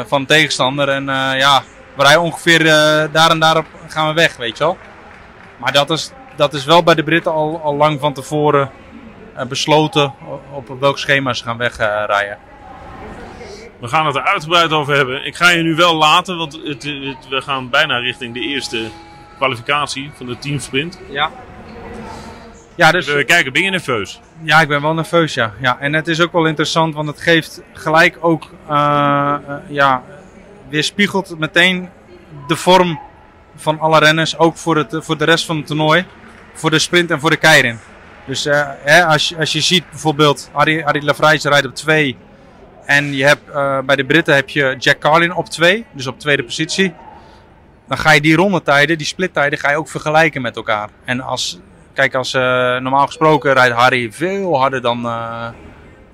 eh, 0.00 0.06
van 0.06 0.20
de 0.20 0.26
tegenstander. 0.26 0.88
En 0.88 1.08
eh, 1.08 1.38
ja, 1.38 1.62
we 1.96 2.02
rijden 2.02 2.22
ongeveer 2.22 2.60
eh, 2.60 3.12
daar 3.12 3.30
en 3.30 3.38
daarop 3.38 3.66
gaan 3.88 4.08
we 4.08 4.14
weg, 4.14 4.36
weet 4.36 4.58
je 4.58 4.64
wel. 4.64 4.78
Maar 5.56 5.72
dat 5.72 5.90
is, 5.90 6.10
dat 6.36 6.54
is 6.54 6.64
wel 6.64 6.82
bij 6.82 6.94
de 6.94 7.04
Britten 7.04 7.32
al, 7.32 7.60
al 7.62 7.76
lang 7.76 8.00
van 8.00 8.12
tevoren 8.12 8.70
besloten 9.48 10.14
op, 10.52 10.76
welk 10.80 10.98
schema 10.98 11.32
ze 11.34 11.44
gaan 11.44 11.56
wegrijden. 11.56 12.38
We 13.80 13.88
gaan 13.88 14.06
het 14.06 14.16
er 14.16 14.24
uitgebreid 14.24 14.72
over 14.72 14.94
hebben. 14.94 15.26
Ik 15.26 15.36
ga 15.36 15.48
je 15.50 15.62
nu 15.62 15.74
wel 15.74 15.94
laten, 15.94 16.36
want 16.36 16.52
het- 16.64 16.82
we 17.28 17.40
gaan 17.40 17.70
bijna 17.70 17.98
richting 17.98 18.34
de 18.34 18.40
eerste 18.40 18.88
kwalificatie 19.44 20.10
van 20.14 20.26
de 20.26 20.38
teamsprint. 20.38 20.98
ja. 21.10 21.30
Ja, 22.74 22.90
dus... 22.90 23.06
We 23.06 23.24
kijken, 23.24 23.52
ben 23.52 23.62
je 23.62 23.70
nerveus? 23.70 24.20
Ja, 24.42 24.60
ik 24.60 24.68
ben 24.68 24.82
wel 24.82 24.94
nerveus, 24.94 25.34
ja. 25.34 25.52
ja. 25.60 25.78
En 25.80 25.92
het 25.92 26.08
is 26.08 26.20
ook 26.20 26.32
wel 26.32 26.46
interessant, 26.46 26.94
want 26.94 27.08
het 27.08 27.20
geeft 27.20 27.62
gelijk 27.72 28.16
ook, 28.20 28.50
eh, 28.68 29.34
eh, 29.48 29.54
ja, 29.68 30.02
weerspiegelt 30.68 31.38
meteen 31.38 31.88
de 32.46 32.56
vorm 32.56 33.00
van 33.56 33.78
alle 33.80 33.98
renners, 33.98 34.38
ook 34.38 34.56
voor, 34.56 34.76
het, 34.76 34.96
voor 34.98 35.16
de 35.18 35.24
rest 35.24 35.44
van 35.46 35.56
het 35.56 35.66
toernooi, 35.66 36.04
voor 36.54 36.70
de 36.70 36.78
sprint 36.78 37.10
en 37.10 37.20
voor 37.20 37.30
de 37.30 37.36
keirin. 37.36 37.78
Dus 38.26 38.46
eh, 38.46 38.68
hè, 38.82 39.04
als, 39.04 39.28
je- 39.28 39.36
als 39.36 39.52
je 39.52 39.60
ziet 39.60 39.90
bijvoorbeeld, 39.90 40.50
Harry, 40.52 40.82
Harry 40.82 41.04
Lafrijs 41.04 41.44
rijdt 41.44 41.66
op 41.66 41.74
2 41.74 42.16
en 42.84 43.14
je 43.14 43.24
hebt, 43.24 43.52
bij 43.86 43.96
de 43.96 44.04
Britten 44.04 44.34
heb 44.34 44.48
je 44.48 44.74
Jack 44.78 44.98
Carlin 44.98 45.34
op 45.34 45.46
2, 45.48 45.84
dus 45.92 46.06
op 46.06 46.18
tweede 46.18 46.42
positie. 46.44 46.94
Dan 47.90 47.98
ga 47.98 48.10
je 48.10 48.20
die 48.20 48.36
rondetijden, 48.36 48.98
die 48.98 49.06
splittijden, 49.06 49.58
ga 49.58 49.70
je 49.70 49.76
ook 49.76 49.88
vergelijken 49.88 50.42
met 50.42 50.56
elkaar. 50.56 50.88
En 51.04 51.20
als, 51.20 51.58
kijk, 51.92 52.14
als 52.14 52.34
eh, 52.34 52.42
normaal 52.76 53.06
gesproken 53.06 53.52
rijdt 53.52 53.74
Harry 53.74 54.12
veel 54.12 54.58
harder 54.58 54.82
dan, 54.82 55.04
eh, 55.06 55.48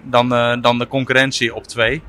dan, 0.02 0.34
eh, 0.34 0.56
dan 0.60 0.78
de 0.78 0.88
concurrentie 0.88 1.54
op 1.54 1.66
2. 1.66 2.02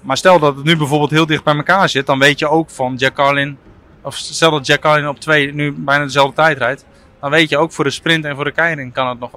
Maar 0.00 0.16
stel 0.16 0.38
dat 0.38 0.56
het 0.56 0.64
nu 0.64 0.76
bijvoorbeeld 0.76 1.10
heel 1.10 1.26
dicht 1.26 1.44
bij 1.44 1.56
elkaar 1.56 1.88
zit, 1.88 2.06
dan 2.06 2.18
weet 2.18 2.38
je 2.38 2.48
ook 2.48 2.70
van 2.70 2.94
Jack 2.94 3.14
Carlin, 3.14 3.58
of 4.00 4.16
stel 4.16 4.50
dat 4.50 4.66
Jack 4.66 4.80
Carlin 4.80 5.08
op 5.08 5.20
2 5.20 5.54
nu 5.54 5.72
bijna 5.72 6.04
dezelfde 6.04 6.34
tijd 6.34 6.58
rijdt, 6.58 6.84
dan 7.20 7.30
weet 7.30 7.48
je 7.48 7.58
ook 7.58 7.72
voor 7.72 7.84
de 7.84 7.90
sprint 7.90 8.24
en 8.24 8.34
voor 8.34 8.44
de 8.44 8.52
keiring 8.52 8.92
kan 8.92 9.08
het 9.08 9.18
nog. 9.18 9.30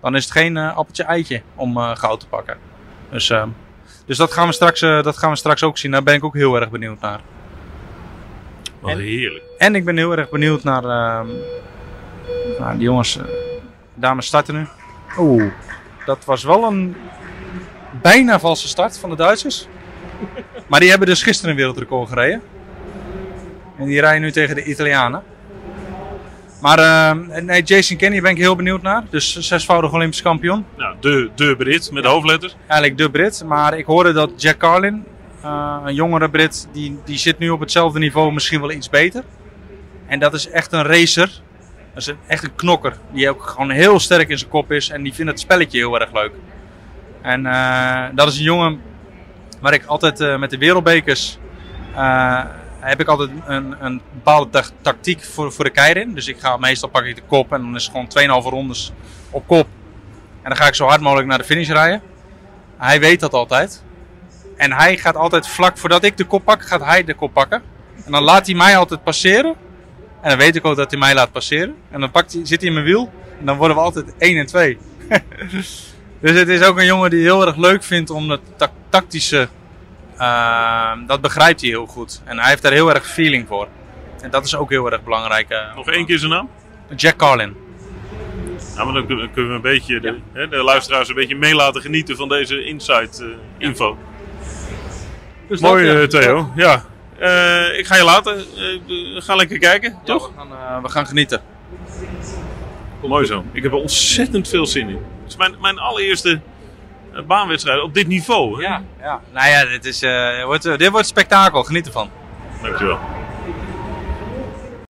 Dan 0.00 0.16
is 0.16 0.24
het 0.24 0.32
geen 0.32 0.56
appeltje 0.56 1.04
eitje 1.04 1.42
om 1.54 1.78
goud 1.78 2.20
te 2.20 2.26
pakken. 2.26 2.56
Dus, 3.10 3.30
eh, 3.30 3.44
dus 4.06 4.16
dat, 4.16 4.32
gaan 4.32 4.46
we 4.46 4.52
straks, 4.52 4.80
dat 4.80 5.18
gaan 5.18 5.30
we 5.30 5.36
straks 5.36 5.62
ook 5.62 5.78
zien. 5.78 5.90
Daar 5.90 6.02
ben 6.02 6.14
ik 6.14 6.24
ook 6.24 6.34
heel 6.34 6.60
erg 6.60 6.70
benieuwd 6.70 7.00
naar. 7.00 7.20
Wat 8.82 8.90
En- 8.90 8.98
heerlijk. 8.98 9.44
En 9.58 9.74
ik 9.74 9.84
ben 9.84 9.96
heel 9.96 10.16
erg 10.16 10.30
benieuwd 10.30 10.62
naar, 10.64 10.84
ehm 10.84 11.26
naar 12.58 12.72
die 12.74 12.82
jongens. 12.82 13.16
eh, 13.18 13.24
dames 13.94 14.26
starten 14.26 14.54
nu. 14.54 14.66
Oeh, 15.18 15.44
dat 16.06 16.24
was 16.24 16.44
wel 16.44 16.64
een 16.64 16.96
bijna 18.02 18.38
valse 18.40 18.68
start 18.68 18.98
van 18.98 19.10
de 19.10 19.16
Duitsers. 19.16 19.66
Maar 20.68 20.80
die 20.80 20.90
hebben 20.90 21.08
dus 21.08 21.22
gisteren 21.22 21.50
een 21.50 21.56
wereldrecord 21.56 22.08
gereden. 22.08 22.42
En 23.78 23.86
die 23.86 24.00
rijden 24.00 24.20
nu 24.22 24.30
tegen 24.32 24.54
de 24.54 24.64
Italianen. 24.64 25.22
Maar 26.60 26.78
ehm, 26.78 27.44
nee, 27.44 27.62
Jason 27.62 27.96
Kenny 27.96 28.20
ben 28.20 28.30
ik 28.30 28.36
heel 28.36 28.56
benieuwd 28.56 28.82
naar. 28.82 29.02
Dus 29.10 29.38
zesvoudig 29.38 29.92
Olympisch 29.92 30.22
kampioen. 30.22 30.64
Nou, 30.76 30.94
de, 31.00 31.30
de 31.34 31.54
Brit 31.56 31.90
met 31.92 32.02
de 32.02 32.08
hoofdletters. 32.08 32.56
Eigenlijk 32.66 32.98
de 33.00 33.10
Brit. 33.10 33.42
Maar 33.46 33.78
ik 33.78 33.84
hoorde 33.86 34.12
dat 34.12 34.30
Jack 34.42 34.56
Carlin, 34.58 35.04
eh, 35.42 35.76
een 35.84 35.94
jongere 35.94 36.30
Brit, 36.30 36.68
die, 36.72 36.98
die 37.04 37.18
zit 37.18 37.38
nu 37.38 37.50
op 37.50 37.60
hetzelfde 37.60 37.98
niveau, 37.98 38.32
misschien 38.32 38.60
wel 38.60 38.70
iets 38.70 38.90
beter. 38.90 39.24
En 40.06 40.18
dat 40.18 40.34
is 40.34 40.48
echt 40.50 40.72
een 40.72 40.82
racer. 40.82 41.30
Dat 41.94 42.02
is 42.02 42.06
een, 42.06 42.16
echt 42.26 42.44
een 42.44 42.54
knokker. 42.54 42.96
Die 43.12 43.30
ook 43.30 43.42
gewoon 43.42 43.70
heel 43.70 44.00
sterk 44.00 44.28
in 44.28 44.38
zijn 44.38 44.50
kop 44.50 44.72
is. 44.72 44.88
En 44.88 45.02
die 45.02 45.14
vindt 45.14 45.30
het 45.30 45.40
spelletje 45.40 45.78
heel 45.78 46.00
erg 46.00 46.12
leuk. 46.12 46.32
En 47.22 47.46
eh, 47.46 48.04
dat 48.14 48.28
is 48.28 48.36
een 48.38 48.44
jongen 48.44 48.80
waar 49.60 49.72
ik 49.72 49.84
altijd 49.84 50.20
eh, 50.20 50.38
met 50.38 50.50
de 50.50 50.58
wereldbekers... 50.58 51.38
heb 52.80 53.00
ik 53.00 53.08
altijd 53.08 53.30
een, 53.46 53.74
een 53.80 54.00
bepaalde 54.14 54.50
ta- 54.50 54.64
tactiek 54.80 55.24
voor, 55.24 55.52
voor 55.52 55.64
de 55.64 55.70
keirin. 55.70 56.14
Dus 56.14 56.28
ik 56.28 56.40
ga 56.40 56.56
meestal 56.56 56.88
pak 56.88 57.04
ik 57.04 57.14
de 57.14 57.22
kop 57.26 57.52
en 57.52 57.60
dan 57.62 57.74
is 57.76 57.90
het 57.92 58.08
gewoon 58.16 58.42
2,5 58.42 58.48
rondes 58.48 58.92
op 59.30 59.46
kop. 59.46 59.66
En 60.42 60.48
dan 60.48 60.56
ga 60.56 60.66
ik 60.66 60.74
zo 60.74 60.86
hard 60.86 61.00
mogelijk 61.00 61.28
naar 61.28 61.38
de 61.38 61.44
finish 61.44 61.68
rijden. 61.68 62.02
Hij 62.76 63.00
weet 63.00 63.20
dat 63.20 63.32
altijd. 63.32 63.82
En 64.62 64.72
hij 64.72 64.96
gaat 64.98 65.16
altijd 65.16 65.48
vlak 65.48 65.78
voordat 65.78 66.04
ik 66.04 66.16
de 66.16 66.24
kop 66.24 66.44
pak, 66.44 66.62
gaat 66.66 66.84
hij 66.84 67.04
de 67.04 67.14
kop 67.14 67.32
pakken. 67.32 67.62
En 68.04 68.12
dan 68.12 68.22
laat 68.22 68.46
hij 68.46 68.54
mij 68.54 68.76
altijd 68.76 69.02
passeren. 69.04 69.54
En 70.20 70.28
dan 70.28 70.38
weet 70.38 70.56
ik 70.56 70.64
ook 70.66 70.76
dat 70.76 70.90
hij 70.90 71.00
mij 71.00 71.14
laat 71.14 71.32
passeren. 71.32 71.74
En 71.90 72.00
dan 72.00 72.10
pakt 72.10 72.32
hij, 72.32 72.46
zit 72.46 72.58
hij 72.60 72.68
in 72.68 72.74
mijn 72.74 72.86
wiel. 72.86 73.12
En 73.38 73.46
dan 73.46 73.56
worden 73.56 73.76
we 73.76 73.82
altijd 73.82 74.14
1 74.18 74.36
en 74.38 74.46
2. 74.46 74.78
dus 76.20 76.32
het 76.38 76.48
is 76.48 76.62
ook 76.62 76.78
een 76.78 76.84
jongen 76.86 77.10
die 77.10 77.22
heel 77.22 77.46
erg 77.46 77.56
leuk 77.56 77.82
vindt 77.82 78.10
om 78.10 78.30
het 78.30 78.40
ta- 78.56 78.72
tactische. 78.88 79.48
eh, 80.16 80.92
dat 81.06 81.20
begrijpt 81.20 81.60
hij 81.60 81.70
heel 81.70 81.86
goed. 81.86 82.22
En 82.24 82.38
hij 82.38 82.48
heeft 82.48 82.62
daar 82.62 82.72
heel 82.72 82.94
erg 82.94 83.06
feeling 83.08 83.48
voor. 83.48 83.68
En 84.20 84.30
dat 84.30 84.44
is 84.44 84.56
ook 84.56 84.70
heel 84.70 84.92
erg 84.92 85.02
belangrijk. 85.04 85.48
eh, 85.48 85.74
Nog 85.74 85.88
één 85.90 86.06
keer 86.06 86.18
zijn 86.18 86.30
naam. 86.30 86.48
Jack 86.96 87.16
Carlin. 87.16 87.56
Nou, 88.74 88.84
maar 88.92 88.94
dan 88.94 89.06
kunnen 89.06 89.32
we 89.34 89.54
een 89.54 89.60
beetje 89.60 90.00
de, 90.00 90.18
hè, 90.32 90.48
de 90.48 90.56
luisteraars 90.62 91.08
een 91.08 91.14
beetje 91.14 91.36
mee 91.36 91.54
laten 91.54 91.80
genieten 91.80 92.16
van 92.16 92.28
deze 92.28 92.64
insight 92.64 93.20
eh. 93.20 93.26
Dus 95.52 95.60
Mooi 95.60 95.86
dat, 95.86 96.12
ja. 96.12 96.18
eh, 96.18 96.24
Theo. 96.24 96.52
Ja. 96.56 96.84
Eh, 97.18 97.78
ik 97.78 97.86
ga 97.86 97.96
je 97.96 98.04
laten. 98.04 98.36
Eh, 98.36 98.44
we 99.14 99.20
gaan 99.24 99.36
lekker 99.36 99.58
kijken, 99.58 99.90
Ja, 99.90 99.98
toch? 100.04 100.26
we, 100.28 100.32
gaan, 100.36 100.48
eh, 100.52 100.82
we 100.82 100.88
gaan 100.88 101.06
genieten. 101.06 101.40
Mooi 103.02 103.26
zo. 103.26 103.44
Ik 103.52 103.62
heb 103.62 103.72
er 103.72 103.78
ontzettend 103.78 104.48
veel 104.48 104.66
zin 104.66 104.88
in. 104.88 104.94
Het 105.22 105.28
is 105.30 105.36
mijn, 105.36 105.54
mijn 105.60 105.78
allereerste 105.78 106.40
baanwedstrijd 107.26 107.82
op 107.82 107.94
dit 107.94 108.06
niveau. 108.06 108.56
Hè? 108.56 108.68
Ja, 108.68 108.82
ja. 109.00 109.20
Nou 109.32 109.48
ja, 109.48 109.64
dit, 109.64 109.84
is, 109.84 110.02
eh, 110.02 110.44
wordt, 110.44 110.64
eh, 110.64 110.76
dit 110.76 110.90
wordt 110.90 111.06
spektakel. 111.06 111.62
Geniet 111.64 111.86
ervan. 111.86 112.10
Dankjewel. 112.62 112.98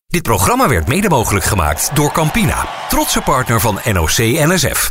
Dit 0.06 0.22
programma 0.22 0.68
werd 0.68 0.88
mede 0.88 1.08
mogelijk 1.08 1.44
gemaakt 1.44 1.90
door 1.94 2.12
Campina, 2.12 2.66
trotse 2.88 3.20
partner 3.20 3.60
van 3.60 3.78
NOC 3.92 4.16
NSF. 4.16 4.90